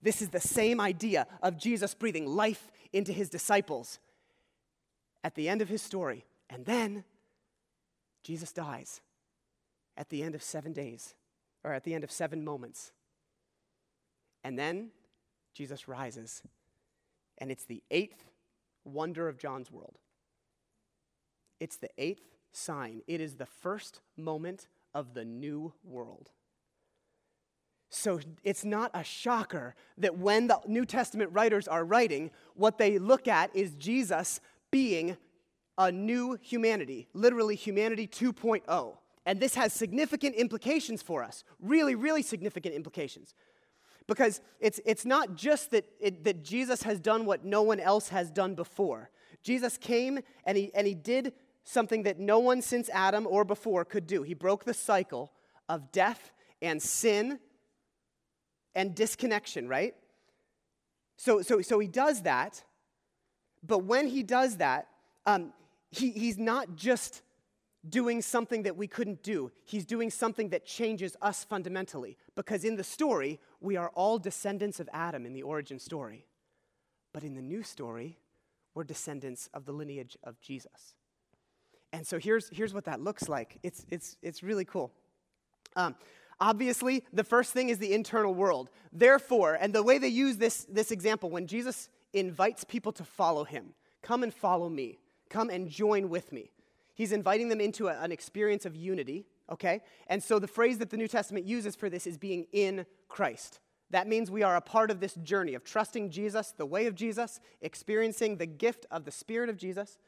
this 0.00 0.22
is 0.22 0.28
the 0.28 0.40
same 0.40 0.80
idea 0.80 1.26
of 1.42 1.58
Jesus 1.58 1.94
breathing 1.94 2.26
life 2.26 2.70
into 2.92 3.12
his 3.12 3.28
disciples 3.28 3.98
at 5.24 5.34
the 5.34 5.48
end 5.48 5.62
of 5.62 5.68
his 5.68 5.82
story. 5.82 6.24
And 6.48 6.64
then 6.64 7.04
Jesus 8.22 8.52
dies 8.52 9.00
at 9.96 10.10
the 10.10 10.22
end 10.22 10.34
of 10.34 10.42
seven 10.42 10.72
days, 10.72 11.14
or 11.64 11.72
at 11.72 11.84
the 11.84 11.94
end 11.94 12.04
of 12.04 12.12
seven 12.12 12.44
moments. 12.44 12.92
And 14.44 14.58
then 14.58 14.90
Jesus 15.54 15.88
rises. 15.88 16.42
And 17.38 17.50
it's 17.50 17.64
the 17.64 17.82
eighth 17.90 18.24
wonder 18.84 19.28
of 19.28 19.38
John's 19.38 19.72
world. 19.72 19.98
It's 21.58 21.76
the 21.76 21.88
eighth 21.98 22.36
sign. 22.52 23.02
It 23.06 23.20
is 23.20 23.36
the 23.36 23.46
first 23.46 24.00
moment 24.16 24.68
of 24.94 25.14
the 25.14 25.24
new 25.24 25.72
world. 25.82 26.30
So 27.90 28.20
it's 28.42 28.64
not 28.64 28.90
a 28.92 29.04
shocker 29.04 29.74
that 29.98 30.18
when 30.18 30.48
the 30.48 30.60
New 30.66 30.84
Testament 30.84 31.30
writers 31.32 31.68
are 31.68 31.84
writing, 31.84 32.30
what 32.54 32.76
they 32.76 32.98
look 32.98 33.28
at 33.28 33.54
is 33.54 33.74
Jesus 33.76 34.40
being 34.70 35.16
a 35.78 35.90
new 35.92 36.36
humanity, 36.40 37.08
literally 37.14 37.54
humanity 37.54 38.06
2.0. 38.06 38.96
And 39.26 39.40
this 39.40 39.54
has 39.54 39.72
significant 39.72 40.34
implications 40.34 41.02
for 41.02 41.22
us, 41.22 41.44
really, 41.60 41.94
really 41.94 42.22
significant 42.22 42.74
implications. 42.74 43.34
Because 44.06 44.42
it's, 44.60 44.80
it's 44.84 45.06
not 45.06 45.34
just 45.34 45.70
that, 45.70 45.86
it, 45.98 46.24
that 46.24 46.44
Jesus 46.44 46.82
has 46.82 47.00
done 47.00 47.24
what 47.24 47.44
no 47.44 47.62
one 47.62 47.80
else 47.80 48.10
has 48.10 48.30
done 48.30 48.54
before. 48.54 49.10
Jesus 49.42 49.78
came 49.78 50.20
and 50.44 50.58
he, 50.58 50.70
and 50.74 50.86
he 50.86 50.94
did 50.94 51.32
something 51.64 52.02
that 52.02 52.18
no 52.18 52.38
one 52.38 52.60
since 52.60 52.90
Adam 52.90 53.26
or 53.26 53.44
before 53.44 53.84
could 53.84 54.06
do. 54.06 54.22
He 54.22 54.34
broke 54.34 54.64
the 54.64 54.74
cycle 54.74 55.32
of 55.68 55.90
death 55.90 56.32
and 56.60 56.82
sin 56.82 57.38
and 58.74 58.94
disconnection, 58.94 59.68
right? 59.68 59.94
So, 61.16 61.40
so, 61.40 61.62
so 61.62 61.78
he 61.78 61.88
does 61.88 62.22
that, 62.22 62.62
but 63.62 63.84
when 63.84 64.08
he 64.08 64.22
does 64.22 64.58
that, 64.58 64.88
um, 65.24 65.52
he, 65.90 66.10
he's 66.10 66.36
not 66.36 66.76
just 66.76 67.22
doing 67.88 68.22
something 68.22 68.62
that 68.62 68.76
we 68.76 68.86
couldn't 68.86 69.22
do. 69.22 69.50
He's 69.64 69.84
doing 69.84 70.10
something 70.10 70.48
that 70.50 70.64
changes 70.64 71.16
us 71.20 71.44
fundamentally. 71.44 72.16
Because 72.34 72.64
in 72.64 72.76
the 72.76 72.84
story, 72.84 73.40
we 73.60 73.76
are 73.76 73.90
all 73.94 74.18
descendants 74.18 74.80
of 74.80 74.88
Adam 74.92 75.26
in 75.26 75.32
the 75.32 75.42
origin 75.42 75.78
story. 75.78 76.26
But 77.12 77.24
in 77.24 77.34
the 77.34 77.42
new 77.42 77.62
story, 77.62 78.18
we're 78.74 78.84
descendants 78.84 79.48
of 79.54 79.64
the 79.66 79.72
lineage 79.72 80.16
of 80.24 80.40
Jesus. 80.40 80.94
And 81.92 82.06
so 82.06 82.18
here's, 82.18 82.48
here's 82.48 82.74
what 82.74 82.84
that 82.86 83.00
looks 83.00 83.28
like. 83.28 83.58
It's, 83.62 83.86
it's, 83.90 84.16
it's 84.22 84.42
really 84.42 84.64
cool. 84.64 84.92
Um, 85.76 85.94
Obviously, 86.40 87.04
the 87.12 87.24
first 87.24 87.52
thing 87.52 87.68
is 87.68 87.78
the 87.78 87.94
internal 87.94 88.34
world. 88.34 88.70
Therefore, 88.92 89.54
and 89.54 89.72
the 89.72 89.82
way 89.82 89.98
they 89.98 90.08
use 90.08 90.36
this, 90.36 90.66
this 90.68 90.90
example, 90.90 91.30
when 91.30 91.46
Jesus 91.46 91.88
invites 92.12 92.64
people 92.64 92.92
to 92.92 93.04
follow 93.04 93.44
him, 93.44 93.74
come 94.02 94.22
and 94.22 94.32
follow 94.32 94.68
me, 94.68 94.98
come 95.30 95.50
and 95.50 95.68
join 95.68 96.08
with 96.08 96.32
me. 96.32 96.50
He's 96.94 97.12
inviting 97.12 97.48
them 97.48 97.60
into 97.60 97.88
a, 97.88 98.00
an 98.00 98.12
experience 98.12 98.64
of 98.64 98.76
unity, 98.76 99.26
okay? 99.50 99.80
And 100.06 100.22
so 100.22 100.38
the 100.38 100.48
phrase 100.48 100.78
that 100.78 100.90
the 100.90 100.96
New 100.96 101.08
Testament 101.08 101.44
uses 101.44 101.74
for 101.74 101.90
this 101.90 102.06
is 102.06 102.16
being 102.16 102.46
in 102.52 102.86
Christ. 103.08 103.60
That 103.90 104.08
means 104.08 104.30
we 104.30 104.42
are 104.42 104.56
a 104.56 104.60
part 104.60 104.90
of 104.90 105.00
this 105.00 105.14
journey 105.14 105.54
of 105.54 105.64
trusting 105.64 106.10
Jesus, 106.10 106.52
the 106.56 106.66
way 106.66 106.86
of 106.86 106.94
Jesus, 106.94 107.40
experiencing 107.60 108.36
the 108.36 108.46
gift 108.46 108.86
of 108.90 109.04
the 109.04 109.10
Spirit 109.10 109.48
of 109.48 109.56
Jesus. 109.56 109.98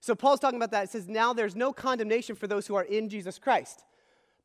So 0.00 0.14
Paul's 0.14 0.40
talking 0.40 0.58
about 0.58 0.70
that. 0.70 0.84
It 0.84 0.90
says, 0.90 1.08
Now 1.08 1.32
there's 1.32 1.56
no 1.56 1.72
condemnation 1.72 2.36
for 2.36 2.46
those 2.46 2.66
who 2.66 2.74
are 2.74 2.84
in 2.84 3.08
Jesus 3.08 3.38
Christ. 3.38 3.84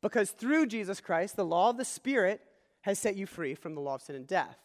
Because 0.01 0.32
through 0.32 0.67
Jesus 0.67 0.99
Christ, 0.99 1.36
the 1.36 1.45
law 1.45 1.69
of 1.69 1.77
the 1.77 1.86
Spirit 1.86 2.41
has 2.82 2.99
set 2.99 3.15
you 3.15 3.25
free 3.25 3.56
from 3.56 3.73
the 3.73 3.82
law 3.82 3.95
of 3.95 4.01
sin 4.01 4.15
and 4.15 4.27
death. 4.27 4.58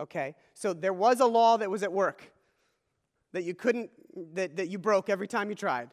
Okay? 0.00 0.34
So 0.54 0.72
there 0.72 0.92
was 0.92 1.20
a 1.20 1.26
law 1.26 1.56
that 1.58 1.70
was 1.70 1.82
at 1.82 1.92
work 1.92 2.32
that 3.32 3.44
you 3.44 3.54
couldn't, 3.54 3.90
that, 4.34 4.56
that 4.56 4.68
you 4.68 4.78
broke 4.78 5.10
every 5.10 5.28
time 5.28 5.50
you 5.50 5.54
tried. 5.54 5.90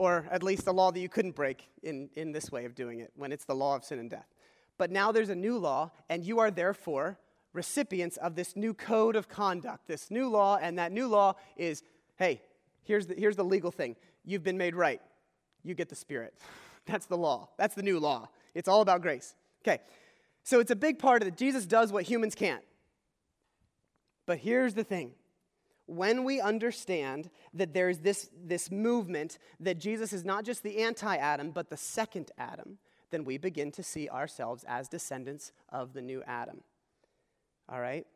Or 0.00 0.26
at 0.30 0.42
least 0.42 0.66
a 0.66 0.72
law 0.72 0.90
that 0.90 0.98
you 0.98 1.10
couldn't 1.10 1.36
break 1.36 1.68
in, 1.82 2.08
in 2.14 2.32
this 2.32 2.50
way 2.50 2.64
of 2.64 2.74
doing 2.74 3.00
it, 3.00 3.12
when 3.16 3.32
it's 3.32 3.44
the 3.44 3.54
law 3.54 3.76
of 3.76 3.84
sin 3.84 3.98
and 3.98 4.08
death. 4.08 4.34
But 4.78 4.90
now 4.90 5.12
there's 5.12 5.28
a 5.28 5.34
new 5.34 5.58
law, 5.58 5.90
and 6.08 6.24
you 6.24 6.38
are 6.38 6.50
therefore 6.50 7.18
recipients 7.52 8.16
of 8.16 8.34
this 8.34 8.56
new 8.56 8.72
code 8.72 9.14
of 9.14 9.28
conduct, 9.28 9.86
this 9.88 10.10
new 10.10 10.30
law, 10.30 10.56
and 10.56 10.78
that 10.78 10.90
new 10.90 11.06
law 11.06 11.34
is 11.54 11.82
hey, 12.16 12.40
here's 12.82 13.08
the, 13.08 13.14
here's 13.14 13.36
the 13.36 13.44
legal 13.44 13.70
thing. 13.70 13.94
You've 14.24 14.42
been 14.42 14.56
made 14.56 14.74
right. 14.74 15.02
You 15.62 15.74
get 15.74 15.90
the 15.90 15.94
Spirit. 15.94 16.32
That's 16.86 17.04
the 17.04 17.18
law. 17.18 17.50
That's 17.58 17.74
the 17.74 17.82
new 17.82 17.98
law. 17.98 18.30
It's 18.54 18.68
all 18.68 18.80
about 18.80 19.02
grace. 19.02 19.34
Okay, 19.62 19.80
so 20.44 20.60
it's 20.60 20.70
a 20.70 20.76
big 20.76 20.98
part 20.98 21.20
of 21.20 21.28
it. 21.28 21.36
Jesus 21.36 21.66
does 21.66 21.92
what 21.92 22.04
humans 22.04 22.34
can't. 22.34 22.64
But 24.24 24.38
here's 24.38 24.72
the 24.72 24.84
thing 24.84 25.12
when 25.90 26.24
we 26.24 26.40
understand 26.40 27.30
that 27.54 27.74
there's 27.74 27.98
this, 27.98 28.30
this 28.44 28.70
movement 28.70 29.38
that 29.58 29.78
Jesus 29.78 30.12
is 30.12 30.24
not 30.24 30.44
just 30.44 30.62
the 30.62 30.78
anti 30.82 31.16
Adam, 31.16 31.50
but 31.50 31.68
the 31.68 31.76
second 31.76 32.30
Adam, 32.38 32.78
then 33.10 33.24
we 33.24 33.38
begin 33.38 33.72
to 33.72 33.82
see 33.82 34.08
ourselves 34.08 34.64
as 34.68 34.88
descendants 34.88 35.52
of 35.68 35.92
the 35.92 36.00
new 36.00 36.22
Adam. 36.26 36.62
All 37.68 37.80
right? 37.80 38.06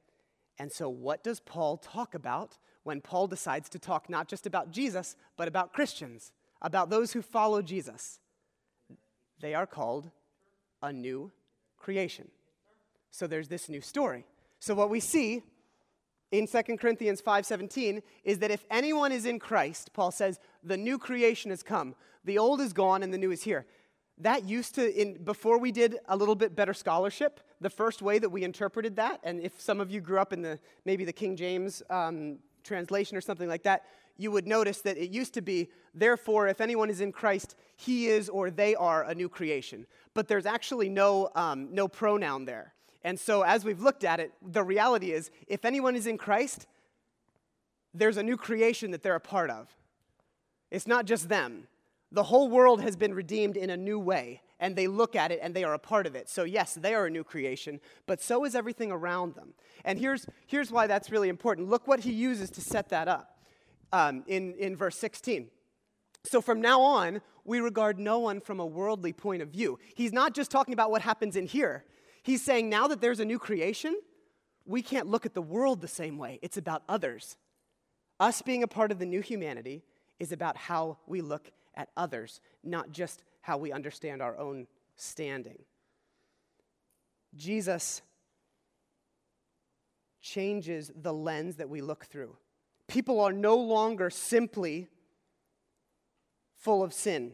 And 0.59 0.71
so, 0.71 0.89
what 0.89 1.25
does 1.25 1.41
Paul 1.41 1.77
talk 1.77 2.15
about 2.15 2.59
when 2.85 3.01
Paul 3.01 3.27
decides 3.27 3.69
to 3.71 3.79
talk 3.79 4.09
not 4.09 4.29
just 4.29 4.47
about 4.47 4.71
Jesus, 4.71 5.17
but 5.37 5.49
about 5.49 5.73
Christians, 5.73 6.33
about 6.63 6.91
those 6.91 7.13
who 7.13 7.23
follow 7.23 7.61
Jesus? 7.61 8.21
They 9.41 9.55
are 9.55 9.67
called 9.67 10.11
a 10.81 10.93
new 10.93 11.33
creation. 11.77 12.29
So 13.11 13.27
there's 13.27 13.49
this 13.49 13.69
new 13.69 13.81
story. 13.81 14.25
So 14.59 14.75
what 14.75 14.91
we 14.91 15.01
see 15.01 15.43
in 16.39 16.49
2 16.49 16.79
Corinthians 16.79 17.23
5:17 17.23 18.03
is 18.25 18.41
that 18.41 18.51
if 18.51 18.65
anyone 18.69 19.13
is 19.13 19.25
in 19.25 19.39
Christ, 19.39 19.93
Paul 19.93 20.11
says, 20.11 20.41
the 20.65 20.77
new 20.77 20.99
creation 20.99 21.51
has 21.51 21.63
come. 21.63 21.95
The 22.25 22.39
old 22.39 22.61
is 22.61 22.73
gone 22.73 23.03
and 23.05 23.15
the 23.15 23.19
new 23.19 23.31
is 23.31 23.45
here. 23.45 23.67
That 24.19 24.45
used 24.45 24.75
to 24.75 25.01
in 25.01 25.23
before 25.23 25.59
we 25.59 25.71
did 25.71 25.99
a 26.09 26.17
little 26.17 26.35
bit 26.35 26.57
better 26.57 26.75
scholarship, 26.75 27.41
the 27.61 27.71
first 27.71 28.03
way 28.03 28.19
that 28.19 28.29
we 28.29 28.43
interpreted 28.43 28.97
that, 28.97 29.21
and 29.23 29.41
if 29.41 29.61
some 29.61 29.81
of 29.81 29.91
you 29.91 30.01
grew 30.01 30.19
up 30.19 30.33
in 30.33 30.43
the 30.43 30.59
maybe 30.85 31.05
the 31.05 31.13
King 31.13 31.37
James 31.37 31.83
um, 31.89 32.39
translation 32.65 33.17
or 33.17 33.21
something 33.21 33.49
like 33.49 33.63
that, 33.63 33.85
you 34.17 34.31
would 34.33 34.47
notice 34.47 34.81
that 34.83 34.97
it 34.97 35.11
used 35.11 35.35
to 35.35 35.43
be, 35.43 35.71
therefore, 35.95 36.49
if 36.49 36.61
anyone 36.61 36.91
is 36.91 37.01
in 37.01 37.13
Christ, 37.13 37.57
he 37.77 38.07
is 38.07 38.29
or 38.29 38.51
they 38.51 38.75
are 38.75 39.05
a 39.05 39.15
new 39.15 39.29
creation. 39.29 39.87
But 40.15 40.29
there's 40.29 40.47
actually 40.47 40.89
no, 40.89 41.31
um, 41.35 41.69
no 41.73 41.89
pronoun 41.89 42.45
there. 42.45 42.74
And 43.05 43.21
so, 43.21 43.43
as 43.43 43.65
we've 43.65 43.83
looked 43.83 44.03
at 44.03 44.19
it, 44.19 44.33
the 44.43 44.63
reality 44.63 45.13
is 45.13 45.31
if 45.47 45.67
anyone 45.67 45.95
is 45.95 46.07
in 46.07 46.17
Christ, 46.17 46.67
there's 47.93 48.17
a 48.17 48.23
new 48.23 48.39
creation 48.39 48.91
that 48.91 49.03
they're 49.03 49.15
a 49.15 49.21
part 49.21 49.51
of. 49.51 49.69
It's 50.71 50.87
not 50.87 51.05
just 51.05 51.29
them. 51.29 51.69
The 52.11 52.25
whole 52.25 52.49
world 52.49 52.81
has 52.81 52.97
been 52.97 53.13
redeemed 53.13 53.57
in 53.57 53.71
a 53.71 53.77
new 53.77 53.99
way, 53.99 54.41
and 54.59 54.75
they 54.75 54.87
look 54.87 55.15
at 55.15 55.31
it 55.31 55.41
and 55.43 55.55
they 55.55 55.65
are 55.65 55.75
a 55.75 55.79
part 55.79 56.07
of 56.07 56.15
it. 56.15 56.29
So, 56.29 56.45
yes, 56.45 56.75
they 56.75 56.95
are 56.95 57.07
a 57.07 57.11
new 57.11 57.25
creation, 57.25 57.81
but 58.07 58.23
so 58.23 58.45
is 58.45 58.55
everything 58.55 58.91
around 58.91 59.35
them. 59.35 59.53
And 59.85 59.99
here's, 59.99 60.27
here's 60.47 60.73
why 60.73 60.87
that's 60.87 61.11
really 61.11 61.29
important. 61.29 61.69
Look 61.69 61.87
what 61.87 62.01
he 62.01 62.13
uses 62.13 62.51
to 62.51 62.61
set 62.61 62.89
that 62.89 63.07
up 63.07 63.39
um, 63.93 64.25
in, 64.27 64.55
in 64.55 64.77
verse 64.77 64.97
16. 64.97 65.49
So, 66.25 66.41
from 66.41 66.61
now 66.61 66.81
on, 66.81 67.21
we 67.45 67.61
regard 67.61 67.99
no 67.99 68.19
one 68.19 68.41
from 68.41 68.59
a 68.59 68.67
worldly 68.67 69.13
point 69.13 69.43
of 69.43 69.49
view. 69.49 69.79
He's 69.95 70.13
not 70.13 70.35
just 70.35 70.51
talking 70.51 70.73
about 70.73 70.91
what 70.91 71.03
happens 71.03 71.37
in 71.37 71.47
here, 71.47 71.85
he's 72.25 72.43
saying 72.43 72.69
now 72.69 72.89
that 72.89 73.01
there's 73.01 73.21
a 73.21 73.25
new 73.25 73.39
creation, 73.39 73.97
we 74.67 74.83
can't 74.83 75.07
look 75.07 75.25
at 75.25 75.35
the 75.35 75.43
world 75.43 75.81
the 75.81 75.89
same 75.89 76.19
way. 76.19 76.41
It's 76.43 76.57
about 76.57 76.83
others. 76.89 77.37
Us 78.19 78.43
being 78.43 78.65
a 78.65 78.69
part 78.69 78.91
of 78.91 78.99
the 78.99 79.07
new 79.07 79.21
humanity 79.21 79.85
is 80.19 80.33
about 80.33 80.57
how 80.57 80.99
we 81.07 81.21
look 81.21 81.53
at 81.77 81.91
others, 81.97 82.41
not 82.65 82.91
just 82.91 83.23
how 83.43 83.59
we 83.59 83.71
understand 83.71 84.23
our 84.23 84.37
own 84.39 84.67
standing. 84.97 85.59
Jesus 87.37 88.03
changes 90.23 90.91
the 90.95 91.13
lens 91.13 91.57
that 91.57 91.69
we 91.69 91.83
look 91.83 92.07
through. 92.07 92.37
People 92.89 93.21
are 93.21 93.33
no 93.33 93.57
longer 93.57 94.09
simply 94.09 94.89
full 96.57 96.83
of 96.83 96.95
sin 96.95 97.33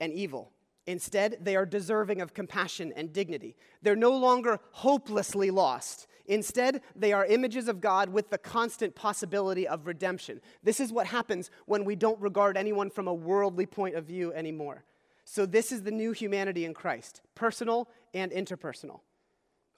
and 0.00 0.12
evil. 0.12 0.50
Instead, 0.86 1.38
they 1.40 1.54
are 1.54 1.66
deserving 1.66 2.20
of 2.20 2.34
compassion 2.34 2.92
and 2.96 3.12
dignity. 3.12 3.56
They're 3.82 3.94
no 3.94 4.16
longer 4.16 4.58
hopelessly 4.72 5.50
lost. 5.50 6.08
Instead, 6.26 6.80
they 6.96 7.12
are 7.12 7.24
images 7.26 7.68
of 7.68 7.80
God 7.80 8.08
with 8.08 8.30
the 8.30 8.38
constant 8.38 8.94
possibility 8.94 9.66
of 9.66 9.86
redemption. 9.86 10.40
This 10.62 10.80
is 10.80 10.92
what 10.92 11.06
happens 11.06 11.50
when 11.66 11.84
we 11.84 11.94
don't 11.94 12.20
regard 12.20 12.56
anyone 12.56 12.90
from 12.90 13.06
a 13.06 13.14
worldly 13.14 13.66
point 13.66 13.94
of 13.94 14.04
view 14.04 14.32
anymore. 14.32 14.84
So, 15.24 15.46
this 15.46 15.70
is 15.70 15.82
the 15.82 15.90
new 15.90 16.12
humanity 16.12 16.64
in 16.64 16.74
Christ 16.74 17.22
personal 17.34 17.88
and 18.12 18.32
interpersonal. 18.32 19.00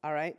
All 0.02 0.12
right? 0.12 0.36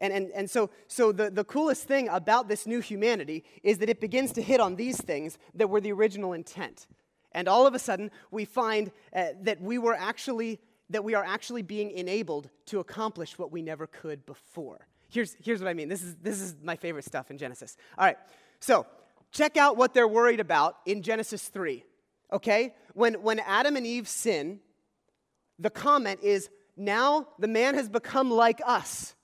And, 0.00 0.12
and, 0.12 0.30
and 0.32 0.50
so, 0.50 0.70
so 0.88 1.12
the, 1.12 1.30
the 1.30 1.44
coolest 1.44 1.84
thing 1.84 2.08
about 2.08 2.48
this 2.48 2.66
new 2.66 2.80
humanity 2.80 3.44
is 3.62 3.78
that 3.78 3.88
it 3.88 4.00
begins 4.00 4.32
to 4.32 4.42
hit 4.42 4.58
on 4.58 4.74
these 4.74 5.00
things 5.00 5.38
that 5.54 5.70
were 5.70 5.80
the 5.80 5.92
original 5.92 6.32
intent. 6.32 6.88
And 7.34 7.48
all 7.48 7.66
of 7.66 7.74
a 7.74 7.78
sudden, 7.78 8.10
we 8.30 8.44
find 8.44 8.90
uh, 9.14 9.28
that 9.42 9.60
we 9.60 9.78
were 9.78 9.94
actually 9.94 10.60
that 10.92 11.04
we 11.04 11.14
are 11.14 11.24
actually 11.24 11.62
being 11.62 11.90
enabled 11.90 12.50
to 12.66 12.80
accomplish 12.80 13.38
what 13.38 13.50
we 13.50 13.62
never 13.62 13.86
could 13.86 14.24
before. 14.26 14.86
Here's, 15.08 15.36
here's 15.42 15.60
what 15.60 15.68
I 15.68 15.74
mean. 15.74 15.88
This 15.88 16.02
is, 16.02 16.14
this 16.22 16.40
is 16.40 16.54
my 16.62 16.76
favorite 16.76 17.04
stuff 17.04 17.30
in 17.30 17.38
Genesis. 17.38 17.76
All 17.98 18.04
right, 18.04 18.16
so 18.60 18.86
check 19.30 19.56
out 19.56 19.76
what 19.76 19.94
they're 19.94 20.08
worried 20.08 20.40
about 20.40 20.76
in 20.86 21.02
Genesis 21.02 21.48
3. 21.48 21.84
Okay? 22.32 22.74
When, 22.94 23.14
when 23.22 23.40
Adam 23.40 23.76
and 23.76 23.86
Eve 23.86 24.08
sin, 24.08 24.60
the 25.58 25.70
comment 25.70 26.20
is, 26.22 26.48
now 26.76 27.28
the 27.38 27.48
man 27.48 27.74
has 27.74 27.88
become 27.88 28.30
like 28.30 28.60
us, 28.64 29.14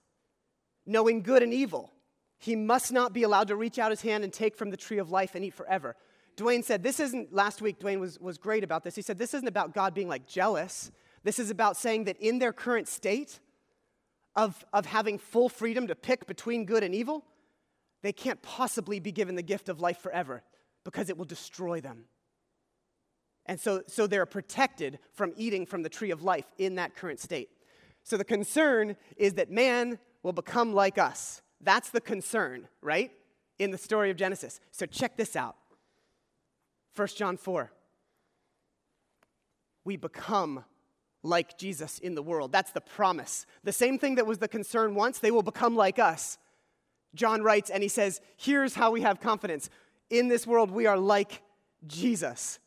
knowing 0.84 1.22
good 1.22 1.42
and 1.42 1.54
evil. 1.54 1.92
He 2.38 2.54
must 2.54 2.92
not 2.92 3.12
be 3.12 3.22
allowed 3.22 3.48
to 3.48 3.56
reach 3.56 3.78
out 3.78 3.90
his 3.90 4.02
hand 4.02 4.24
and 4.24 4.32
take 4.32 4.56
from 4.56 4.70
the 4.70 4.76
tree 4.76 4.98
of 4.98 5.10
life 5.10 5.34
and 5.34 5.44
eat 5.44 5.54
forever. 5.54 5.96
Dwayne 6.38 6.64
said, 6.64 6.82
This 6.82 7.00
isn't, 7.00 7.34
last 7.34 7.60
week, 7.60 7.80
Dwayne 7.80 8.00
was, 8.00 8.18
was 8.20 8.38
great 8.38 8.64
about 8.64 8.84
this. 8.84 8.94
He 8.94 9.02
said, 9.02 9.18
This 9.18 9.34
isn't 9.34 9.48
about 9.48 9.74
God 9.74 9.92
being 9.92 10.08
like 10.08 10.26
jealous. 10.26 10.90
This 11.24 11.38
is 11.38 11.50
about 11.50 11.76
saying 11.76 12.04
that 12.04 12.16
in 12.18 12.38
their 12.38 12.52
current 12.52 12.88
state 12.88 13.40
of, 14.36 14.64
of 14.72 14.86
having 14.86 15.18
full 15.18 15.48
freedom 15.48 15.88
to 15.88 15.96
pick 15.96 16.26
between 16.26 16.64
good 16.64 16.84
and 16.84 16.94
evil, 16.94 17.24
they 18.02 18.12
can't 18.12 18.40
possibly 18.40 19.00
be 19.00 19.10
given 19.10 19.34
the 19.34 19.42
gift 19.42 19.68
of 19.68 19.80
life 19.80 19.98
forever 19.98 20.42
because 20.84 21.10
it 21.10 21.18
will 21.18 21.24
destroy 21.24 21.80
them. 21.80 22.04
And 23.46 23.58
so, 23.58 23.82
so 23.88 24.06
they're 24.06 24.26
protected 24.26 25.00
from 25.12 25.32
eating 25.36 25.66
from 25.66 25.82
the 25.82 25.88
tree 25.88 26.12
of 26.12 26.22
life 26.22 26.46
in 26.56 26.76
that 26.76 26.94
current 26.94 27.18
state. 27.18 27.48
So 28.04 28.16
the 28.16 28.24
concern 28.24 28.96
is 29.16 29.34
that 29.34 29.50
man 29.50 29.98
will 30.22 30.32
become 30.32 30.72
like 30.72 30.98
us. 30.98 31.42
That's 31.60 31.90
the 31.90 32.00
concern, 32.00 32.68
right? 32.80 33.10
In 33.58 33.72
the 33.72 33.78
story 33.78 34.10
of 34.10 34.16
Genesis. 34.16 34.60
So 34.70 34.86
check 34.86 35.16
this 35.16 35.34
out 35.34 35.56
1 36.98 37.08
John 37.08 37.36
4. 37.36 37.70
We 39.84 39.96
become 39.96 40.64
like 41.22 41.56
Jesus 41.56 41.98
in 41.98 42.14
the 42.14 42.22
world. 42.22 42.50
That's 42.50 42.72
the 42.72 42.80
promise. 42.80 43.46
The 43.64 43.72
same 43.72 43.98
thing 43.98 44.16
that 44.16 44.26
was 44.26 44.38
the 44.38 44.48
concern 44.48 44.94
once, 44.94 45.18
they 45.18 45.30
will 45.30 45.42
become 45.42 45.76
like 45.76 45.98
us. 45.98 46.38
John 47.14 47.42
writes 47.42 47.70
and 47.70 47.82
he 47.82 47.88
says, 47.88 48.20
Here's 48.36 48.74
how 48.74 48.90
we 48.90 49.02
have 49.02 49.20
confidence. 49.20 49.70
In 50.10 50.28
this 50.28 50.46
world, 50.46 50.70
we 50.70 50.86
are 50.86 50.98
like 50.98 51.42
Jesus. 51.86 52.58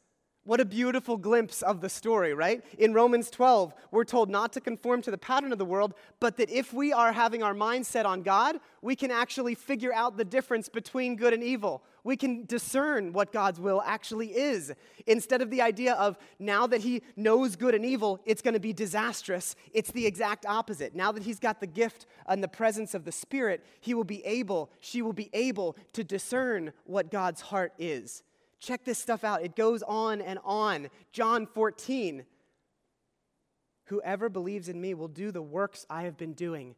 What 0.44 0.60
a 0.60 0.66
beautiful 0.66 1.18
glimpse 1.18 1.62
of 1.62 1.82
the 1.82 1.90
story, 1.90 2.34
right? 2.34 2.64
In 2.80 2.96
Romans 2.96 3.30
12, 3.30 3.76
we're 3.92 4.04
told 4.04 4.28
not 4.28 4.52
to 4.54 4.60
conform 4.60 5.04
to 5.04 5.12
the 5.12 5.18
pattern 5.18 5.52
of 5.52 5.60
the 5.60 5.66
world, 5.66 5.94
but 6.20 6.38
that 6.38 6.50
if 6.50 6.74
we 6.74 6.92
are 6.92 7.12
having 7.12 7.44
our 7.44 7.54
mind 7.54 7.86
set 7.86 8.08
on 8.08 8.24
God, 8.24 8.60
we 8.82 8.96
can 8.96 9.12
actually 9.12 9.54
figure 9.54 9.94
out 9.94 10.18
the 10.18 10.26
difference 10.26 10.68
between 10.68 11.16
good 11.16 11.32
and 11.34 11.44
evil. 11.44 11.84
We 12.04 12.18
can 12.18 12.46
discern 12.46 13.14
what 13.14 13.32
God's 13.32 13.60
will 13.60 13.84
actually 13.86 14.30
is. 14.36 14.74
Instead 15.06 15.44
of 15.44 15.52
the 15.52 15.62
idea 15.62 15.94
of 15.94 16.18
now 16.40 16.66
that 16.66 16.82
He 16.82 17.04
knows 17.16 17.56
good 17.56 17.76
and 17.76 17.86
evil, 17.86 18.20
it's 18.26 18.42
going 18.42 18.56
to 18.56 18.60
be 18.60 18.74
disastrous, 18.74 19.56
it's 19.74 19.92
the 19.92 20.08
exact 20.08 20.48
opposite. 20.48 20.96
Now 20.96 21.12
that 21.12 21.22
He's 21.22 21.40
got 21.40 21.60
the 21.60 21.68
gift 21.68 22.08
and 22.26 22.44
the 22.44 22.48
presence 22.48 22.96
of 22.96 23.06
the 23.06 23.12
Spirit, 23.12 23.64
He 23.80 23.94
will 23.94 24.04
be 24.04 24.26
able, 24.26 24.72
she 24.80 25.04
will 25.04 25.14
be 25.14 25.30
able 25.34 25.78
to 25.94 26.04
discern 26.04 26.74
what 26.86 27.12
God's 27.12 27.42
heart 27.42 27.74
is. 27.78 28.24
Check 28.62 28.86
this 28.86 29.00
stuff 29.00 29.24
out. 29.24 29.44
It 29.44 29.56
goes 29.56 29.82
on 29.82 30.22
and 30.22 30.40
on. 30.46 30.90
John 31.12 31.48
14. 31.48 32.26
Whoever 33.86 34.30
believes 34.30 34.70
in 34.70 34.80
me 34.80 34.94
will 34.94 35.08
do 35.08 35.32
the 35.32 35.42
works 35.42 35.86
I 35.90 36.04
have 36.04 36.16
been 36.16 36.34
doing, 36.34 36.76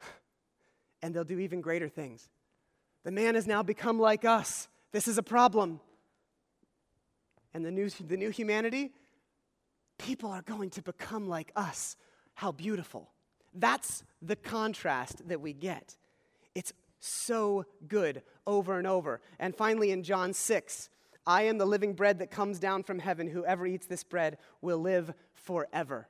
and 1.02 1.12
they'll 1.12 1.24
do 1.24 1.40
even 1.40 1.60
greater 1.60 1.88
things. 1.88 2.28
The 3.02 3.10
man 3.10 3.34
has 3.34 3.46
now 3.46 3.62
become 3.62 3.98
like 3.98 4.24
us. 4.24 4.68
This 4.92 5.08
is 5.08 5.18
a 5.18 5.22
problem. 5.22 5.80
And 7.54 7.64
the 7.64 7.70
new, 7.70 7.88
the 7.88 8.16
new 8.16 8.30
humanity, 8.30 8.92
people 9.98 10.30
are 10.30 10.42
going 10.42 10.70
to 10.70 10.82
become 10.82 11.28
like 11.28 11.50
us. 11.56 11.96
How 12.34 12.52
beautiful. 12.52 13.10
That's 13.54 14.04
the 14.20 14.36
contrast 14.36 15.26
that 15.28 15.40
we 15.40 15.54
get. 15.54 15.96
So 17.00 17.66
good 17.88 18.22
over 18.46 18.78
and 18.78 18.86
over. 18.86 19.20
And 19.38 19.54
finally, 19.54 19.90
in 19.90 20.02
John 20.02 20.32
6, 20.32 20.88
I 21.26 21.42
am 21.42 21.58
the 21.58 21.66
living 21.66 21.94
bread 21.94 22.20
that 22.20 22.30
comes 22.30 22.58
down 22.58 22.84
from 22.84 22.98
heaven. 22.98 23.28
Whoever 23.28 23.66
eats 23.66 23.86
this 23.86 24.04
bread 24.04 24.38
will 24.60 24.78
live 24.78 25.12
forever. 25.34 26.08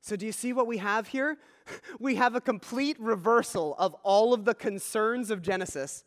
So, 0.00 0.16
do 0.16 0.26
you 0.26 0.32
see 0.32 0.52
what 0.52 0.66
we 0.66 0.78
have 0.78 1.08
here? 1.08 1.38
We 2.00 2.14
have 2.14 2.34
a 2.34 2.40
complete 2.40 2.98
reversal 2.98 3.74
of 3.78 3.92
all 4.02 4.32
of 4.32 4.46
the 4.46 4.54
concerns 4.54 5.30
of 5.30 5.42
Genesis. 5.42 6.02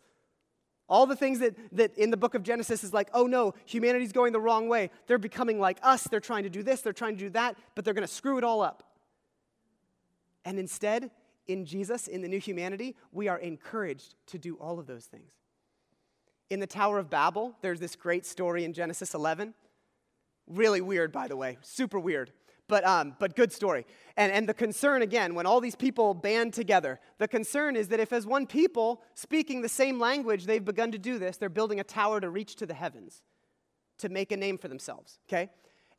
All 0.90 1.06
the 1.06 1.16
things 1.16 1.38
that, 1.38 1.56
that 1.74 1.96
in 2.00 2.10
the 2.10 2.18
book 2.18 2.34
of 2.34 2.42
Genesis 2.42 2.84
is 2.84 2.94
like, 2.94 3.10
oh 3.14 3.28
no, 3.28 3.54
humanity's 3.66 4.12
going 4.12 4.34
the 4.34 4.42
wrong 4.42 4.68
way. 4.68 4.90
They're 5.06 5.20
becoming 5.20 5.60
like 5.60 5.78
us. 5.84 6.04
They're 6.04 6.20
trying 6.20 6.44
to 6.44 6.50
do 6.50 6.64
this, 6.64 6.82
they're 6.82 6.94
trying 6.94 7.16
to 7.16 7.24
do 7.26 7.30
that, 7.30 7.58
but 7.76 7.86
they're 7.86 7.94
going 7.94 8.08
to 8.08 8.12
screw 8.12 8.40
it 8.40 8.44
all 8.44 8.62
up. 8.62 8.84
And 10.44 10.58
instead, 10.58 11.12
in 11.48 11.66
Jesus, 11.66 12.08
in 12.08 12.22
the 12.22 12.28
new 12.28 12.40
humanity, 12.40 12.96
we 13.12 13.28
are 13.28 13.38
encouraged 13.38 14.16
to 14.28 14.38
do 14.38 14.56
all 14.56 14.80
of 14.80 14.88
those 14.88 15.06
things. 15.06 15.32
In 16.50 16.60
the 16.60 16.68
Tower 16.68 17.00
of 17.00 17.10
Babel, 17.10 17.56
there's 17.62 17.80
this 17.80 17.96
great 17.96 18.26
story 18.26 18.66
in 18.66 18.74
Genesis 18.74 19.14
11. 19.14 19.54
Really 20.48 20.82
weird, 20.82 21.12
by 21.12 21.28
the 21.28 21.38
way, 21.38 21.58
super 21.62 22.00
weird, 22.00 22.32
but, 22.68 22.86
um, 22.86 23.16
but 23.20 23.36
good 23.36 23.52
story. 23.52 23.86
And, 24.18 24.32
and 24.32 24.50
the 24.50 24.54
concern, 24.54 25.02
again, 25.02 25.34
when 25.34 25.46
all 25.46 25.62
these 25.62 25.76
people 25.76 26.14
band 26.14 26.54
together, 26.54 27.00
the 27.20 27.28
concern 27.28 27.76
is 27.76 27.88
that 27.88 28.00
if, 28.00 28.12
as 28.12 28.28
one 28.28 28.48
people 28.48 29.02
speaking 29.14 29.62
the 29.62 29.70
same 29.70 30.00
language, 30.00 30.46
they've 30.46 30.64
begun 30.64 30.92
to 30.92 30.98
do 30.98 31.20
this, 31.20 31.38
they're 31.38 31.50
building 31.50 31.80
a 31.80 31.86
tower 31.86 32.20
to 32.20 32.30
reach 32.30 32.56
to 32.56 32.66
the 32.66 32.74
heavens, 32.74 33.22
to 34.00 34.10
make 34.10 34.32
a 34.32 34.38
name 34.38 34.58
for 34.58 34.68
themselves, 34.68 35.20
okay? 35.30 35.50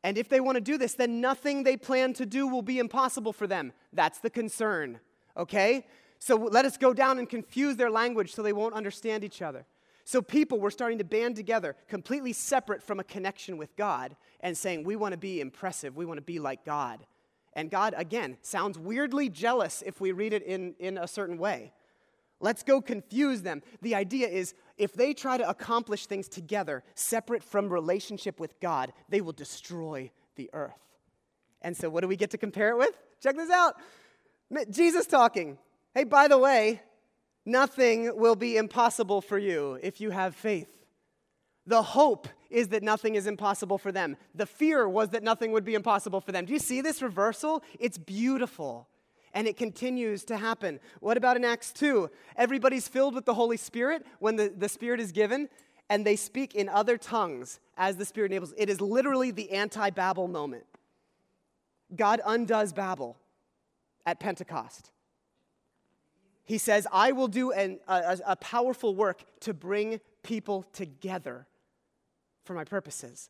And 0.03 0.17
if 0.17 0.29
they 0.29 0.39
want 0.39 0.57
to 0.57 0.61
do 0.61 0.77
this, 0.77 0.93
then 0.93 1.21
nothing 1.21 1.63
they 1.63 1.77
plan 1.77 2.13
to 2.13 2.25
do 2.25 2.47
will 2.47 2.61
be 2.61 2.77
impossible 2.77 3.33
for 3.33 3.47
them. 3.47 3.71
That's 3.91 4.19
the 4.19 4.29
concern 4.29 4.99
okay? 5.37 5.85
So 6.19 6.35
let 6.35 6.65
us 6.65 6.77
go 6.77 6.93
down 6.93 7.19
and 7.19 7.27
confuse 7.27 7.75
their 7.75 7.91
language 7.91 8.33
so 8.33 8.41
they 8.41 8.53
won't 8.53 8.73
understand 8.73 9.23
each 9.23 9.41
other. 9.41 9.65
So 10.05 10.21
people 10.21 10.59
were 10.59 10.71
starting 10.71 10.97
to 10.97 11.03
band 11.03 11.35
together, 11.35 11.75
completely 11.87 12.33
separate 12.33 12.83
from 12.83 12.99
a 12.99 13.03
connection 13.03 13.57
with 13.57 13.75
God, 13.75 14.15
and 14.41 14.57
saying, 14.57 14.83
We 14.83 14.95
want 14.95 15.13
to 15.13 15.17
be 15.17 15.39
impressive, 15.39 15.95
we 15.95 16.05
want 16.05 16.17
to 16.17 16.23
be 16.23 16.39
like 16.39 16.65
God. 16.65 17.05
And 17.53 17.69
God, 17.69 17.93
again, 17.95 18.37
sounds 18.41 18.79
weirdly 18.79 19.29
jealous 19.29 19.83
if 19.85 20.01
we 20.01 20.11
read 20.11 20.33
it 20.33 20.43
in, 20.43 20.75
in 20.79 20.97
a 20.97 21.07
certain 21.07 21.37
way. 21.37 21.71
Let's 22.39 22.63
go 22.63 22.81
confuse 22.81 23.41
them. 23.41 23.61
The 23.81 23.95
idea 23.95 24.27
is 24.27 24.53
if 24.77 24.93
they 24.93 25.13
try 25.13 25.37
to 25.37 25.47
accomplish 25.47 26.07
things 26.07 26.27
together, 26.27 26.83
separate 26.95 27.43
from 27.43 27.69
relationship 27.69 28.39
with 28.39 28.59
God, 28.59 28.91
they 29.07 29.21
will 29.21 29.33
destroy 29.33 30.11
the 30.35 30.49
earth. 30.51 30.79
And 31.61 31.77
so, 31.77 31.89
what 31.89 32.01
do 32.01 32.07
we 32.07 32.17
get 32.17 32.31
to 32.31 32.37
compare 32.37 32.69
it 32.69 32.77
with? 32.77 32.97
Check 33.21 33.35
this 33.35 33.49
out 33.49 33.75
Jesus 34.69 35.05
talking. 35.05 35.57
Hey, 35.93 36.03
by 36.03 36.27
the 36.27 36.37
way, 36.37 36.81
nothing 37.45 38.17
will 38.17 38.35
be 38.35 38.57
impossible 38.57 39.21
for 39.21 39.37
you 39.37 39.79
if 39.81 40.01
you 40.01 40.11
have 40.11 40.35
faith. 40.35 40.69
The 41.65 41.81
hope 41.81 42.27
is 42.49 42.69
that 42.69 42.83
nothing 42.83 43.15
is 43.15 43.25
impossible 43.25 43.77
for 43.77 43.91
them. 43.91 44.17
The 44.35 44.45
fear 44.45 44.87
was 44.87 45.09
that 45.09 45.23
nothing 45.23 45.51
would 45.51 45.63
be 45.63 45.75
impossible 45.75 46.21
for 46.21 46.31
them. 46.31 46.45
Do 46.45 46.53
you 46.53 46.59
see 46.59 46.81
this 46.81 47.01
reversal? 47.01 47.63
It's 47.79 47.97
beautiful. 47.97 48.87
And 49.33 49.47
it 49.47 49.57
continues 49.57 50.23
to 50.25 50.37
happen. 50.37 50.79
What 50.99 51.17
about 51.17 51.37
in 51.37 51.45
Acts 51.45 51.71
2? 51.73 52.09
Everybody's 52.35 52.87
filled 52.87 53.15
with 53.15 53.25
the 53.25 53.33
Holy 53.33 53.57
Spirit 53.57 54.05
when 54.19 54.35
the, 54.35 54.53
the 54.55 54.69
Spirit 54.69 54.99
is 54.99 55.11
given, 55.11 55.49
and 55.89 56.05
they 56.05 56.15
speak 56.15 56.53
in 56.53 56.69
other 56.69 56.97
tongues 56.97 57.59
as 57.75 57.97
the 57.97 58.05
Spirit 58.05 58.31
enables. 58.31 58.53
It 58.57 58.69
is 58.69 58.79
literally 58.79 59.31
the 59.31 59.51
anti 59.51 59.89
Babel 59.89 60.27
moment. 60.27 60.65
God 61.95 62.21
undoes 62.25 62.73
Babel 62.73 63.17
at 64.05 64.19
Pentecost. 64.19 64.91
He 66.45 66.57
says, 66.57 66.85
I 66.91 67.13
will 67.13 67.29
do 67.29 67.51
an, 67.51 67.79
a, 67.87 68.19
a 68.27 68.35
powerful 68.35 68.95
work 68.95 69.23
to 69.41 69.53
bring 69.53 70.01
people 70.23 70.63
together 70.73 71.47
for 72.43 72.53
my 72.53 72.65
purposes. 72.65 73.29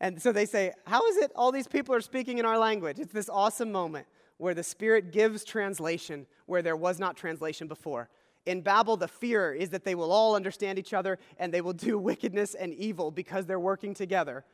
And 0.00 0.20
so 0.20 0.32
they 0.32 0.46
say, 0.46 0.72
How 0.86 1.06
is 1.08 1.16
it 1.16 1.32
all 1.34 1.52
these 1.52 1.66
people 1.66 1.94
are 1.94 2.00
speaking 2.00 2.38
in 2.38 2.44
our 2.44 2.58
language? 2.58 2.98
It's 2.98 3.12
this 3.12 3.28
awesome 3.28 3.72
moment 3.72 4.06
where 4.38 4.54
the 4.54 4.62
Spirit 4.62 5.12
gives 5.12 5.44
translation 5.44 6.26
where 6.46 6.62
there 6.62 6.76
was 6.76 6.98
not 6.98 7.16
translation 7.16 7.68
before. 7.68 8.08
In 8.44 8.60
Babel, 8.60 8.96
the 8.96 9.06
fear 9.06 9.52
is 9.52 9.70
that 9.70 9.84
they 9.84 9.94
will 9.94 10.10
all 10.10 10.34
understand 10.34 10.78
each 10.78 10.92
other 10.92 11.18
and 11.38 11.54
they 11.54 11.60
will 11.60 11.72
do 11.72 11.98
wickedness 12.10 12.54
and 12.54 12.74
evil 12.74 13.10
because 13.10 13.46
they're 13.46 13.60
working 13.60 13.94
together. 13.94 14.44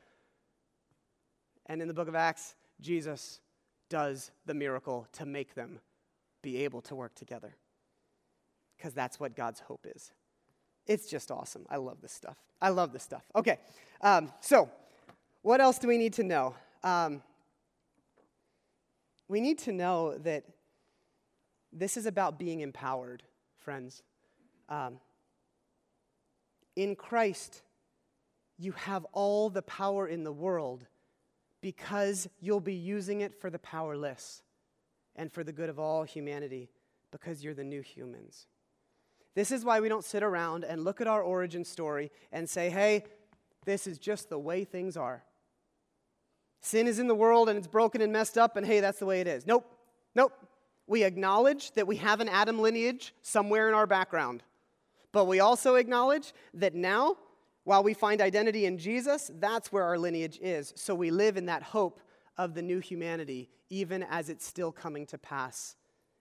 And 1.67 1.81
in 1.83 1.89
the 1.89 1.95
book 1.95 2.09
of 2.09 2.15
Acts, 2.15 2.55
Jesus 2.81 3.41
does 3.89 4.31
the 4.47 4.55
miracle 4.55 5.07
to 5.13 5.27
make 5.27 5.55
them 5.55 5.81
be 6.43 6.65
able 6.65 6.81
to 6.83 6.95
work 6.95 7.15
together. 7.15 7.57
Because 8.77 8.93
that's 8.93 9.19
what 9.19 9.35
God's 9.35 9.61
hope 9.61 9.87
is. 9.95 10.13
It's 10.87 11.09
just 11.09 11.31
awesome. 11.31 11.67
I 11.69 11.77
love 11.77 12.01
this 12.01 12.13
stuff. 12.13 12.37
I 12.61 12.71
love 12.71 12.93
this 12.93 13.03
stuff. 13.03 13.23
Okay, 13.37 13.59
um, 14.01 14.33
so 14.41 14.71
what 15.43 15.61
else 15.61 15.79
do 15.79 15.89
we 15.89 15.99
need 15.99 16.15
to 16.15 16.23
know? 16.23 16.55
Um, 16.83 17.23
we 19.29 19.41
need 19.41 19.59
to 19.61 19.73
know 19.73 20.17
that 20.19 20.45
this 21.73 21.97
is 21.97 22.07
about 22.07 22.39
being 22.39 22.61
empowered, 22.61 23.23
friends. 23.59 24.03
Um, 24.69 24.99
in 26.77 26.97
Christ, 26.97 27.63
you 28.59 28.73
have 28.73 29.05
all 29.13 29.51
the 29.51 29.63
power 29.63 30.07
in 30.07 30.25
the 30.25 30.33
world 30.33 30.87
because 31.69 32.27
you'll 32.41 32.61
be 32.61 32.73
using 32.73 33.21
it 33.21 33.39
for 33.39 33.51
the 33.51 33.59
powerless 33.59 34.41
and 35.17 35.31
for 35.31 35.45
the 35.45 35.53
good 35.53 35.69
of 35.69 35.79
all 35.79 36.03
humanity 36.03 36.71
because 37.11 37.45
you're 37.45 37.53
the 37.53 37.63
new 37.63 37.83
humans. 37.83 38.47
This 39.35 39.51
is 39.51 39.67
why 39.67 39.79
we 39.79 39.91
don't 39.91 40.03
sit 40.03 40.23
around 40.23 40.65
and 40.65 40.83
look 40.83 41.03
at 41.03 41.07
our 41.07 41.21
origin 41.21 41.67
story 41.67 42.11
and 42.33 42.49
say, 42.49 42.71
hey, 42.71 43.05
this 43.67 43.87
is 43.87 43.99
just 43.99 44.31
the 44.31 44.39
way 44.39 44.65
things 44.65 44.97
are. 44.97 45.23
Sin 46.63 46.87
is 46.87 46.99
in 46.99 47.07
the 47.07 47.15
world 47.15 47.51
and 47.51 47.59
it's 47.59 47.69
broken 47.69 48.01
and 48.01 48.15
messed 48.15 48.39
up, 48.39 48.57
and 48.57 48.65
hey, 48.65 48.81
that's 48.81 48.99
the 48.99 49.05
way 49.05 49.21
it 49.21 49.27
is. 49.27 49.47
Nope, 49.47 49.71
nope. 50.15 50.33
We 50.87 51.03
acknowledge 51.05 51.73
that 51.73 51.87
we 51.87 51.97
have 51.97 52.21
an 52.21 52.31
Adam 52.31 52.61
lineage 52.61 53.13
somewhere 53.21 53.69
in 53.69 53.75
our 53.75 53.87
background. 53.87 54.43
But 55.13 55.27
we 55.27 55.41
also 55.41 55.75
acknowledge 55.75 56.33
that 56.55 56.75
now 56.75 57.19
while 57.69 57.83
we 57.83 57.93
find 57.93 58.23
identity 58.23 58.65
in 58.65 58.79
Jesus, 58.79 59.31
that's 59.41 59.71
where 59.71 59.85
our 59.85 59.99
lineage 59.99 60.39
is. 60.41 60.73
So 60.75 60.95
we 60.95 61.11
live 61.11 61.37
in 61.37 61.45
that 61.47 61.63
hope 61.63 62.01
of 62.39 62.55
the 62.55 62.63
new 62.63 62.79
humanity, 62.79 63.51
even 63.69 64.05
as 64.05 64.31
it's 64.31 64.47
still 64.47 64.73
coming 64.73 65.05
to 65.05 65.19
pass 65.19 65.77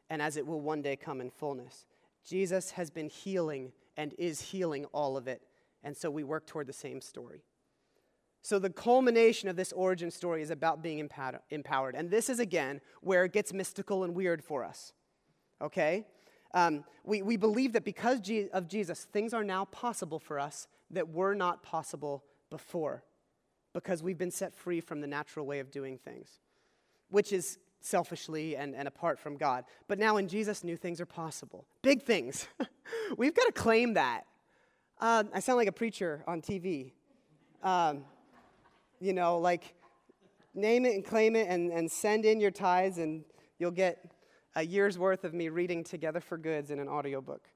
and 0.10 0.22
as 0.22 0.36
it 0.36 0.46
will 0.46 0.60
one 0.60 0.82
day 0.82 0.98
come 0.98 1.22
in 1.22 1.30
fullness. 1.30 1.86
Jesus 2.26 2.72
has 2.72 2.90
been 2.90 3.08
healing 3.08 3.72
and 3.96 4.14
is 4.18 4.42
healing 4.42 4.84
all 4.92 5.16
of 5.16 5.30
it. 5.30 5.42
And 5.86 5.96
so 5.96 6.12
we 6.12 6.26
work 6.26 6.48
toward 6.48 6.68
the 6.68 6.74
same 6.74 7.00
story. 7.00 7.46
So 8.42 8.60
the 8.60 8.70
culmination 8.70 9.48
of 9.48 9.56
this 9.56 9.72
origin 9.72 10.12
story 10.12 10.42
is 10.42 10.50
about 10.50 10.84
being 10.84 11.00
empowered. 11.00 11.96
And 11.96 12.12
this 12.12 12.30
is, 12.30 12.40
again, 12.40 12.82
where 13.00 13.24
it 13.24 13.32
gets 13.32 13.54
mystical 13.54 14.04
and 14.04 14.14
weird 14.14 14.44
for 14.44 14.66
us. 14.66 14.92
Okay? 15.62 16.08
Um, 16.54 16.84
we, 17.06 17.22
we 17.22 17.38
believe 17.38 17.72
that 17.72 17.86
because 17.86 18.20
of 18.52 18.68
Jesus, 18.68 19.06
things 19.06 19.34
are 19.34 19.46
now 19.46 19.64
possible 19.64 20.20
for 20.20 20.42
us 20.42 20.68
that 20.92 21.10
were 21.10 21.34
not 21.34 21.64
possible 21.64 22.24
before 22.50 23.04
because 23.74 24.02
we've 24.02 24.18
been 24.18 24.32
set 24.32 24.56
free 24.56 24.82
from 24.82 25.02
the 25.02 25.08
natural 25.08 25.46
way 25.46 25.60
of 25.60 25.70
doing 25.70 25.98
things, 25.98 26.40
which 27.10 27.32
is 27.32 27.60
selfishly 27.80 28.56
and, 28.56 28.76
and 28.76 28.88
apart 28.88 29.20
from 29.20 29.38
God. 29.38 29.66
But 29.88 30.00
now 30.00 30.18
in 30.18 30.28
Jesus, 30.28 30.64
new 30.64 30.78
things 30.78 31.00
are 31.00 31.06
possible. 31.06 31.66
Big 31.82 32.04
things. 32.04 32.48
we've 33.18 33.36
got 33.36 33.46
to 33.46 33.52
claim 33.52 33.94
that. 33.94 34.26
Uh, 35.00 35.26
I 35.34 35.40
sound 35.40 35.58
like 35.58 35.68
a 35.68 35.74
preacher 35.74 36.24
on 36.28 36.42
TV. 36.42 36.92
Um, 37.62 38.04
you 39.00 39.14
know, 39.14 39.38
like 39.38 39.76
name 40.56 40.86
it 40.86 40.96
and 40.96 41.06
claim 41.06 41.36
it 41.36 41.48
and, 41.48 41.72
and 41.72 41.92
send 41.92 42.26
in 42.26 42.40
your 42.40 42.52
tithes, 42.52 42.98
and 42.98 43.24
you'll 43.60 43.72
get 43.72 44.12
a 44.56 44.66
year's 44.66 44.98
worth 44.98 45.24
of 45.24 45.34
me 45.34 45.50
reading 45.50 45.84
Together 45.84 46.20
for 46.20 46.38
Goods 46.38 46.72
in 46.72 46.80
an 46.80 46.90
audiobook. 46.90 47.48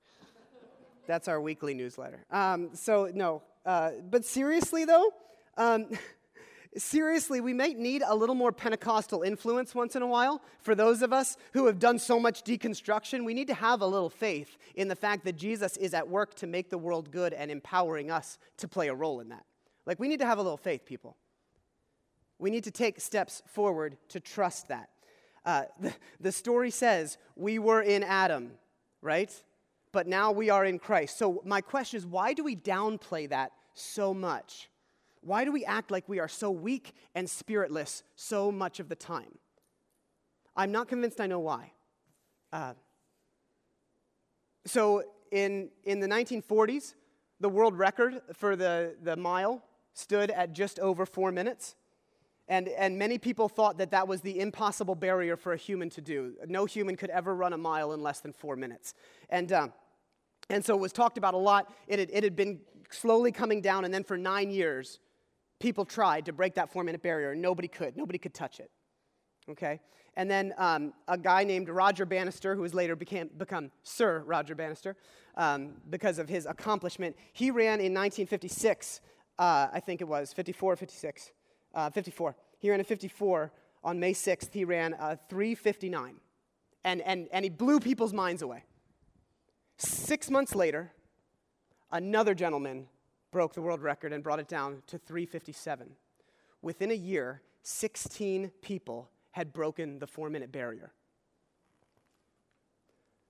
That's 1.12 1.28
our 1.28 1.42
weekly 1.42 1.74
newsletter. 1.74 2.24
Um, 2.32 2.70
so, 2.72 3.12
no. 3.14 3.42
Uh, 3.66 3.92
but 4.10 4.24
seriously, 4.24 4.86
though, 4.86 5.12
um, 5.58 5.88
seriously, 6.78 7.42
we 7.42 7.54
might 7.54 7.78
need 7.78 8.02
a 8.08 8.16
little 8.16 8.34
more 8.34 8.54
Pentecostal 8.54 9.22
influence 9.22 9.76
once 9.76 9.98
in 9.98 10.04
a 10.04 10.08
while. 10.08 10.42
For 10.62 10.74
those 10.74 11.02
of 11.02 11.12
us 11.12 11.36
who 11.52 11.66
have 11.66 11.80
done 11.80 12.00
so 12.00 12.18
much 12.18 12.46
deconstruction, 12.46 13.26
we 13.26 13.34
need 13.34 13.48
to 13.48 13.54
have 13.54 13.82
a 13.82 13.86
little 13.86 14.10
faith 14.10 14.58
in 14.76 14.88
the 14.88 14.96
fact 14.96 15.26
that 15.26 15.36
Jesus 15.36 15.76
is 15.76 15.94
at 15.94 16.08
work 16.08 16.34
to 16.36 16.48
make 16.48 16.70
the 16.70 16.78
world 16.78 17.12
good 17.12 17.34
and 17.34 17.52
empowering 17.52 18.10
us 18.10 18.38
to 18.56 18.70
play 18.70 18.88
a 18.88 18.96
role 18.96 19.20
in 19.20 19.28
that. 19.28 19.44
Like, 19.86 20.00
we 20.00 20.08
need 20.08 20.20
to 20.20 20.26
have 20.26 20.38
a 20.38 20.42
little 20.42 20.56
faith, 20.56 20.86
people. 20.86 21.18
We 22.40 22.52
need 22.52 22.64
to 22.64 22.72
take 22.72 23.02
steps 23.02 23.44
forward 23.48 23.98
to 24.08 24.22
trust 24.22 24.70
that. 24.70 24.92
Uh, 25.46 25.64
the, 25.82 25.94
the 26.22 26.32
story 26.32 26.72
says 26.72 27.18
we 27.36 27.60
were 27.60 27.82
in 27.82 28.02
Adam, 28.02 28.54
right? 29.02 29.30
But 29.92 30.08
now 30.08 30.32
we 30.32 30.50
are 30.50 30.66
in 30.66 30.80
Christ. 30.80 31.18
So, 31.18 31.42
my 31.46 31.62
question 31.62 31.98
is 31.98 32.06
why 32.06 32.34
do 32.34 32.44
we 32.44 32.56
downplay 32.56 33.30
that 33.30 33.52
so 33.74 34.14
much? 34.14 34.70
Why 35.22 35.46
do 35.46 35.52
we 35.52 35.66
act 35.66 35.92
like 35.92 36.10
we 36.10 36.20
are 36.20 36.28
so 36.28 36.50
weak 36.50 36.94
and 37.14 37.30
spiritless 37.30 38.04
so 38.16 38.52
much 38.52 38.80
of 38.80 38.90
the 38.90 38.96
time? 38.96 39.38
I'm 40.56 40.72
not 40.72 40.88
convinced 40.88 41.22
I 41.22 41.28
know 41.28 41.40
why. 41.40 41.72
Uh, 42.52 42.74
so, 44.66 45.04
in, 45.32 45.70
in 45.84 46.00
the 46.00 46.08
1940s, 46.08 46.96
the 47.40 47.50
world 47.50 47.78
record 47.78 48.22
for 48.34 48.56
the, 48.56 48.96
the 49.02 49.16
mile 49.16 49.64
stood 49.94 50.30
at 50.32 50.54
just 50.54 50.80
over 50.80 51.06
four 51.06 51.32
minutes. 51.32 51.76
And, 52.48 52.68
and 52.70 52.98
many 52.98 53.18
people 53.18 53.48
thought 53.48 53.78
that 53.78 53.92
that 53.92 54.08
was 54.08 54.22
the 54.22 54.40
impossible 54.40 54.96
barrier 54.96 55.38
for 55.38 55.54
a 55.54 55.58
human 55.58 55.90
to 55.92 56.02
do. 56.02 56.34
No 56.48 56.66
human 56.66 56.98
could 56.98 57.10
ever 57.10 57.34
run 57.36 57.54
a 57.54 57.58
mile 57.58 57.94
in 57.94 58.02
less 58.02 58.20
than 58.20 58.34
four 58.34 58.56
minutes. 58.56 58.94
And, 59.30 59.52
uh, 59.52 59.68
and 60.50 60.64
so 60.66 60.76
it 60.76 60.82
was 60.82 60.92
talked 60.92 61.18
about 61.18 61.34
a 61.34 61.38
lot. 61.38 61.74
It 61.88 62.00
had, 62.00 62.10
it 62.12 62.24
had 62.24 62.36
been 62.36 62.60
slowly 62.90 63.32
coming 63.32 63.62
down, 63.62 63.86
and 63.86 63.94
then 63.94 64.04
for 64.04 64.18
nine 64.18 64.50
years, 64.52 65.00
people 65.60 65.86
tried 65.86 66.26
to 66.26 66.34
break 66.34 66.56
that 66.56 66.72
four 66.72 66.84
minute 66.84 67.02
barrier, 67.02 67.32
and 67.32 67.42
nobody 67.42 67.68
could. 67.68 67.96
Nobody 67.96 68.20
could 68.20 68.34
touch 68.34 68.60
it. 68.60 68.70
Okay? 69.50 69.80
And 70.16 70.30
then 70.30 70.54
um, 70.58 70.94
a 71.08 71.18
guy 71.18 71.44
named 71.44 71.70
Roger 71.70 72.06
Bannister, 72.06 72.56
who 72.56 72.62
was 72.62 72.74
later 72.74 72.96
became, 72.96 73.30
become 73.38 73.72
Sir 73.84 74.24
Roger 74.26 74.56
Bannister 74.56 74.98
um, 75.36 75.76
because 75.90 76.20
of 76.20 76.28
his 76.28 76.46
accomplishment, 76.46 77.16
he 77.32 77.50
ran 77.50 77.80
in 77.80 77.94
1956, 77.94 79.00
uh, 79.40 79.68
I 79.72 79.80
think 79.80 80.02
it 80.02 80.08
was, 80.08 80.34
54 80.34 80.76
56, 80.76 81.32
uh, 81.74 81.90
54. 81.90 82.36
He 82.60 82.70
ran 82.70 82.80
a 82.80 82.84
54 82.84 83.52
on 83.84 84.00
May 84.00 84.14
6th. 84.14 84.54
He 84.54 84.66
ran 84.66 84.94
a 84.94 85.18
359. 85.30 86.16
And, 86.84 87.02
and, 87.02 87.28
and 87.32 87.46
he 87.46 87.50
blew 87.50 87.80
people's 87.80 88.14
minds 88.14 88.42
away. 88.42 88.64
Six 89.78 90.30
months 90.30 90.54
later, 90.56 90.92
another 91.92 92.34
gentleman 92.34 92.88
broke 93.32 93.54
the 93.54 93.62
world 93.62 93.82
record 93.82 94.14
and 94.14 94.24
brought 94.24 94.40
it 94.40 94.48
down 94.48 94.84
to 94.88 94.98
357. 94.98 95.92
Within 96.62 96.92
a 96.92 96.96
year, 96.96 97.42
16 97.64 98.52
people 98.62 99.10
had 99.32 99.54
broken 99.54 100.00
the 100.00 100.08
four 100.08 100.30
minute 100.30 100.52
barrier. 100.52 100.92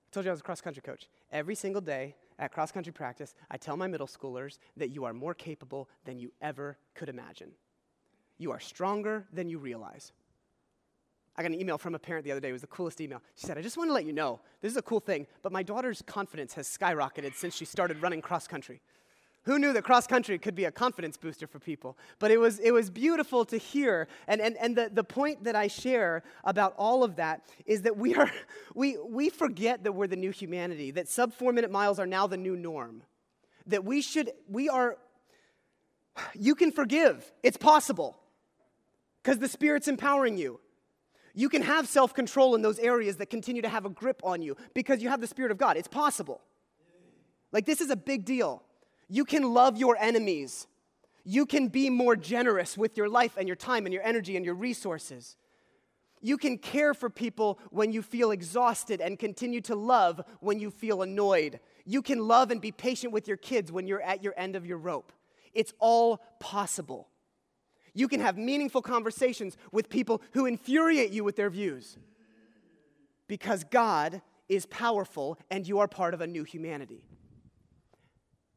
I 0.06 0.14
told 0.14 0.26
you 0.26 0.30
I 0.30 0.32
was 0.32 0.40
a 0.40 0.44
cross 0.44 0.60
country 0.60 0.82
coach. 0.82 1.08
Every 1.30 1.54
single 1.54 1.80
day 1.80 2.16
at 2.38 2.52
cross 2.52 2.72
country 2.72 2.92
practice, 2.92 3.34
I 3.50 3.56
tell 3.56 3.76
my 3.76 3.86
middle 3.86 4.06
schoolers 4.06 4.58
that 4.76 4.90
you 4.90 5.04
are 5.04 5.14
more 5.14 5.32
capable 5.32 5.88
than 6.04 6.18
you 6.18 6.32
ever 6.42 6.76
could 6.94 7.08
imagine. 7.08 7.52
You 8.38 8.50
are 8.50 8.60
stronger 8.60 9.26
than 9.32 9.48
you 9.48 9.58
realize. 9.58 10.12
I 11.36 11.42
got 11.42 11.52
an 11.52 11.60
email 11.60 11.78
from 11.78 11.94
a 11.94 11.98
parent 11.98 12.24
the 12.24 12.32
other 12.32 12.40
day. 12.40 12.50
It 12.50 12.52
was 12.52 12.60
the 12.60 12.66
coolest 12.66 13.00
email. 13.00 13.22
She 13.36 13.46
said, 13.46 13.56
I 13.56 13.62
just 13.62 13.78
want 13.78 13.88
to 13.88 13.94
let 13.94 14.04
you 14.04 14.12
know, 14.12 14.40
this 14.60 14.70
is 14.70 14.76
a 14.76 14.82
cool 14.82 15.00
thing, 15.00 15.26
but 15.42 15.50
my 15.50 15.62
daughter's 15.62 16.02
confidence 16.02 16.52
has 16.54 16.68
skyrocketed 16.68 17.34
since 17.34 17.54
she 17.54 17.64
started 17.64 18.02
running 18.02 18.20
cross 18.20 18.46
country. 18.46 18.82
Who 19.44 19.58
knew 19.58 19.72
that 19.72 19.82
cross 19.82 20.06
country 20.06 20.38
could 20.38 20.54
be 20.54 20.66
a 20.66 20.70
confidence 20.70 21.16
booster 21.16 21.48
for 21.48 21.58
people? 21.58 21.98
But 22.20 22.30
it 22.30 22.38
was, 22.38 22.60
it 22.60 22.70
was 22.70 22.90
beautiful 22.90 23.44
to 23.46 23.56
hear. 23.56 24.06
And, 24.28 24.40
and, 24.40 24.56
and 24.58 24.76
the, 24.76 24.90
the 24.92 25.02
point 25.02 25.44
that 25.44 25.56
I 25.56 25.66
share 25.66 26.22
about 26.44 26.74
all 26.76 27.02
of 27.02 27.16
that 27.16 27.44
is 27.66 27.82
that 27.82 27.96
we, 27.96 28.14
are, 28.14 28.30
we, 28.74 28.98
we 28.98 29.30
forget 29.30 29.82
that 29.84 29.92
we're 29.92 30.06
the 30.06 30.16
new 30.16 30.30
humanity, 30.30 30.92
that 30.92 31.08
sub 31.08 31.32
four 31.32 31.52
minute 31.52 31.72
miles 31.72 31.98
are 31.98 32.06
now 32.06 32.26
the 32.26 32.36
new 32.36 32.56
norm. 32.56 33.02
That 33.66 33.84
we 33.84 34.00
should, 34.02 34.30
we 34.48 34.68
are, 34.68 34.98
you 36.34 36.54
can 36.54 36.70
forgive. 36.70 37.32
It's 37.42 37.56
possible 37.56 38.18
because 39.22 39.38
the 39.38 39.48
Spirit's 39.48 39.88
empowering 39.88 40.36
you. 40.36 40.60
You 41.34 41.48
can 41.48 41.62
have 41.62 41.88
self 41.88 42.12
control 42.14 42.54
in 42.54 42.62
those 42.62 42.78
areas 42.78 43.16
that 43.16 43.30
continue 43.30 43.62
to 43.62 43.68
have 43.68 43.86
a 43.86 43.90
grip 43.90 44.20
on 44.24 44.42
you 44.42 44.56
because 44.74 45.02
you 45.02 45.08
have 45.08 45.20
the 45.20 45.26
Spirit 45.26 45.50
of 45.50 45.58
God. 45.58 45.76
It's 45.76 45.88
possible. 45.88 46.40
Like, 47.52 47.66
this 47.66 47.80
is 47.80 47.90
a 47.90 47.96
big 47.96 48.24
deal. 48.24 48.62
You 49.08 49.24
can 49.24 49.42
love 49.54 49.76
your 49.76 49.96
enemies. 49.98 50.66
You 51.24 51.46
can 51.46 51.68
be 51.68 51.90
more 51.90 52.16
generous 52.16 52.76
with 52.76 52.96
your 52.96 53.08
life 53.08 53.36
and 53.36 53.46
your 53.46 53.56
time 53.56 53.86
and 53.86 53.92
your 53.92 54.02
energy 54.02 54.36
and 54.36 54.44
your 54.44 54.54
resources. 54.54 55.36
You 56.20 56.38
can 56.38 56.58
care 56.58 56.94
for 56.94 57.10
people 57.10 57.58
when 57.70 57.92
you 57.92 58.00
feel 58.00 58.30
exhausted 58.30 59.00
and 59.00 59.18
continue 59.18 59.60
to 59.62 59.74
love 59.74 60.20
when 60.40 60.58
you 60.60 60.70
feel 60.70 61.02
annoyed. 61.02 61.60
You 61.84 62.00
can 62.00 62.26
love 62.26 62.50
and 62.50 62.60
be 62.60 62.72
patient 62.72 63.12
with 63.12 63.26
your 63.28 63.36
kids 63.36 63.72
when 63.72 63.86
you're 63.86 64.02
at 64.02 64.22
your 64.22 64.34
end 64.36 64.56
of 64.56 64.64
your 64.64 64.78
rope. 64.78 65.12
It's 65.52 65.74
all 65.78 66.22
possible. 66.38 67.08
You 67.94 68.08
can 68.08 68.20
have 68.20 68.38
meaningful 68.38 68.82
conversations 68.82 69.56
with 69.70 69.88
people 69.88 70.22
who 70.32 70.46
infuriate 70.46 71.10
you 71.10 71.24
with 71.24 71.36
their 71.36 71.50
views 71.50 71.98
because 73.26 73.64
God 73.64 74.22
is 74.48 74.66
powerful 74.66 75.38
and 75.50 75.66
you 75.66 75.78
are 75.78 75.88
part 75.88 76.14
of 76.14 76.20
a 76.20 76.26
new 76.26 76.44
humanity. 76.44 77.04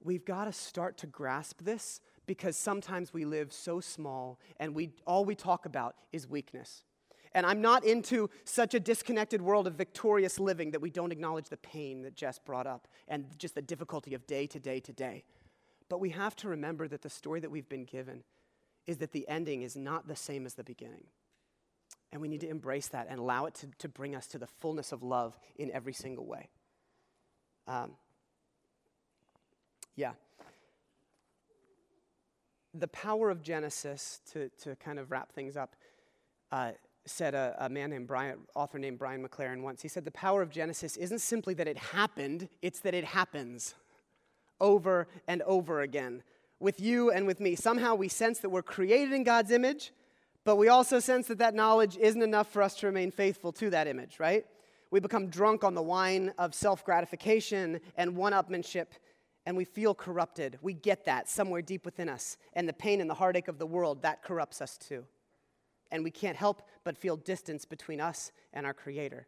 We've 0.04 0.26
got 0.26 0.46
to 0.46 0.54
start 0.54 0.98
to 1.00 1.08
grasp 1.08 1.62
this 1.64 2.02
because 2.26 2.58
sometimes 2.58 3.14
we 3.14 3.26
live 3.26 3.52
so 3.52 3.80
small 3.80 4.40
and 4.60 4.74
we, 4.76 4.92
all 5.06 5.26
we 5.26 5.36
talk 5.36 5.66
about 5.66 5.96
is 6.12 6.30
weakness. 6.30 6.84
And 7.34 7.46
I'm 7.46 7.62
not 7.62 7.84
into 7.84 8.30
such 8.46 8.74
a 8.74 8.80
disconnected 8.80 9.42
world 9.42 9.68
of 9.68 9.74
victorious 9.74 10.40
living 10.40 10.72
that 10.72 10.82
we 10.82 10.90
don't 10.90 11.12
acknowledge 11.12 11.50
the 11.50 11.58
pain 11.58 12.02
that 12.04 12.16
Jess 12.16 12.40
brought 12.40 12.66
up 12.66 12.88
and 13.08 13.26
just 13.38 13.56
the 13.56 13.62
difficulty 13.62 14.14
of 14.14 14.26
day 14.26 14.48
to 14.48 14.60
day 14.60 14.80
to 14.80 14.94
day. 14.94 15.24
But 15.90 16.00
we 16.00 16.12
have 16.12 16.36
to 16.38 16.48
remember 16.48 16.88
that 16.88 17.02
the 17.02 17.10
story 17.10 17.42
that 17.42 17.52
we've 17.52 17.68
been 17.68 17.84
given 17.84 18.24
is 18.88 18.98
that 18.98 19.12
the 19.12 19.28
ending 19.28 19.62
is 19.62 19.76
not 19.76 20.08
the 20.08 20.16
same 20.16 20.46
as 20.46 20.54
the 20.54 20.64
beginning. 20.64 21.06
And 22.12 22.22
we 22.22 22.28
need 22.28 22.42
to 22.42 22.50
embrace 22.50 22.88
that 22.90 23.08
and 23.10 23.20
allow 23.20 23.46
it 23.46 23.56
to, 23.56 23.68
to 23.80 23.90
bring 23.90 24.16
us 24.16 24.28
to 24.28 24.38
the 24.38 24.48
fullness 24.48 24.92
of 24.92 25.04
love 25.04 25.38
in 25.58 25.72
every 25.72 25.94
single 25.94 26.26
way. 26.26 26.50
Um, 27.68 27.92
yeah. 29.96 30.12
The 32.74 32.88
power 32.88 33.30
of 33.30 33.42
Genesis, 33.42 34.22
to, 34.34 34.50
to 34.64 34.76
kind 34.76 35.00
of 35.00 35.12
wrap 35.12 35.32
things 35.32 35.58
up, 35.58 35.76
uh, 36.52 36.72
said 37.06 37.34
a, 37.34 37.56
a, 37.60 37.70
man 37.70 37.90
named 37.90 38.08
Brian, 38.08 38.40
author 38.56 38.80
named 38.80 39.00
Brian 39.00 39.26
McLaren 39.26 39.62
once. 39.62 39.82
He 39.82 39.88
said, 39.88 40.06
The 40.06 40.12
power 40.12 40.42
of 40.42 40.50
Genesis 40.50 40.98
isn't 40.98 41.20
simply 41.20 41.54
that 41.56 41.68
it 41.68 41.78
happened, 41.78 42.50
it's 42.62 42.80
that 42.80 42.94
it 42.94 43.06
happens 43.06 43.76
over 44.60 45.08
and 45.28 45.42
over 45.44 45.82
again 45.82 46.24
with 46.60 46.80
you 46.80 47.12
and 47.12 47.28
with 47.28 47.40
me. 47.40 47.56
Somehow 47.56 47.96
we 47.96 48.08
sense 48.08 48.40
that 48.40 48.50
we're 48.50 48.64
created 48.64 49.14
in 49.14 49.24
God's 49.24 49.52
image, 49.52 49.92
but 50.44 50.56
we 50.56 50.68
also 50.68 51.00
sense 51.00 51.28
that 51.28 51.40
that 51.40 51.56
knowledge 51.56 51.98
isn't 51.98 52.22
enough 52.22 52.52
for 52.52 52.62
us 52.62 52.76
to 52.76 52.86
remain 52.88 53.12
faithful 53.12 53.52
to 53.54 53.70
that 53.72 53.88
image, 53.88 54.20
right? 54.20 54.46
We 54.92 55.00
become 55.00 55.28
drunk 55.28 55.64
on 55.64 55.74
the 55.74 55.82
wine 55.82 56.34
of 56.38 56.54
self 56.54 56.86
gratification 56.86 57.82
and 57.98 58.16
one 58.16 58.34
upmanship, 58.34 58.88
and 59.46 59.58
we 59.58 59.66
feel 59.66 59.94
corrupted. 59.94 60.58
We 60.62 60.74
get 60.74 61.06
that 61.06 61.28
somewhere 61.28 61.62
deep 61.62 61.86
within 61.86 62.10
us. 62.10 62.38
And 62.54 62.70
the 62.70 62.74
pain 62.74 63.02
and 63.02 63.10
the 63.10 63.16
heartache 63.16 63.48
of 63.48 63.58
the 63.58 63.66
world, 63.66 64.04
that 64.04 64.24
corrupts 64.24 64.62
us 64.62 64.78
too. 64.78 65.06
And 65.92 66.04
we 66.04 66.12
can't 66.12 66.38
help 66.38 66.62
but 66.84 66.98
feel 66.98 67.18
distance 67.18 67.66
between 67.66 68.00
us 68.00 68.32
and 68.54 68.66
our 68.66 68.74
Creator. 68.74 69.28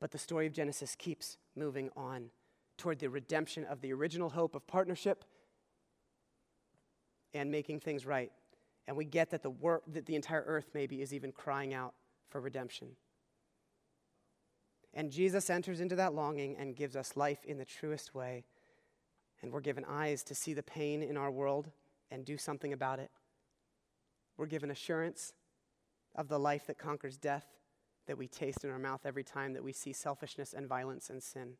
But 0.00 0.10
the 0.10 0.18
story 0.18 0.46
of 0.46 0.52
Genesis 0.52 0.94
keeps 0.94 1.38
moving 1.54 1.90
on 1.96 2.30
toward 2.76 2.98
the 2.98 3.08
redemption 3.08 3.64
of 3.64 3.80
the 3.80 3.92
original 3.92 4.30
hope 4.30 4.54
of 4.54 4.66
partnership 4.66 5.24
and 7.36 7.50
making 7.50 7.80
things 7.80 8.06
right. 8.06 8.32
And 8.86 8.96
we 8.96 9.04
get 9.04 9.30
that 9.30 9.42
the 9.42 9.50
work 9.50 9.82
that 9.88 10.06
the 10.06 10.14
entire 10.14 10.44
earth 10.46 10.70
maybe 10.74 11.02
is 11.02 11.12
even 11.12 11.32
crying 11.32 11.74
out 11.74 11.94
for 12.28 12.40
redemption. 12.40 12.88
And 14.94 15.10
Jesus 15.10 15.50
enters 15.50 15.80
into 15.80 15.96
that 15.96 16.14
longing 16.14 16.56
and 16.56 16.74
gives 16.74 16.96
us 16.96 17.16
life 17.16 17.44
in 17.44 17.58
the 17.58 17.64
truest 17.64 18.14
way. 18.14 18.44
And 19.42 19.52
we're 19.52 19.60
given 19.60 19.84
eyes 19.84 20.22
to 20.24 20.34
see 20.34 20.54
the 20.54 20.62
pain 20.62 21.02
in 21.02 21.16
our 21.16 21.30
world 21.30 21.70
and 22.10 22.24
do 22.24 22.38
something 22.38 22.72
about 22.72 22.98
it. 22.98 23.10
We're 24.36 24.46
given 24.46 24.70
assurance 24.70 25.34
of 26.14 26.28
the 26.28 26.38
life 26.38 26.66
that 26.66 26.78
conquers 26.78 27.16
death 27.16 27.46
that 28.06 28.16
we 28.16 28.28
taste 28.28 28.64
in 28.64 28.70
our 28.70 28.78
mouth 28.78 29.00
every 29.04 29.24
time 29.24 29.52
that 29.52 29.64
we 29.64 29.72
see 29.72 29.92
selfishness 29.92 30.54
and 30.54 30.66
violence 30.66 31.10
and 31.10 31.22
sin. 31.22 31.54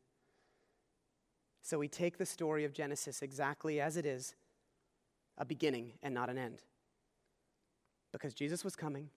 So 1.61 1.77
we 1.77 1.87
take 1.87 2.17
the 2.17 2.25
story 2.25 2.63
of 2.63 2.73
Genesis 2.73 3.21
exactly 3.21 3.81
as 3.81 3.97
it 3.97 4.05
is 4.05 4.35
a 5.37 5.45
beginning 5.45 5.93
and 6.01 6.13
not 6.13 6.29
an 6.29 6.37
end. 6.37 6.59
Because 8.11 8.33
Jesus 8.33 8.63
was 8.63 8.75
coming, 8.75 9.09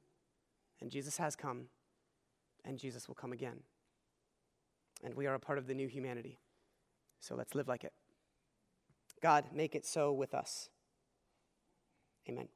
and 0.81 0.91
Jesus 0.91 1.17
has 1.17 1.37
come, 1.37 1.67
and 2.65 2.79
Jesus 2.79 3.09
will 3.09 3.15
come 3.15 3.33
again. 3.33 3.61
And 5.03 5.15
we 5.15 5.27
are 5.27 5.35
a 5.35 5.41
part 5.41 5.59
of 5.59 5.67
the 5.67 5.75
new 5.75 5.89
humanity. 5.89 6.39
So 7.21 7.35
let's 7.35 7.55
live 7.55 7.69
like 7.69 7.85
it. 7.85 7.93
God, 9.23 9.47
make 9.55 9.75
it 9.75 9.87
so 9.87 10.13
with 10.13 10.35
us. 10.35 10.69
Amen. 12.29 12.49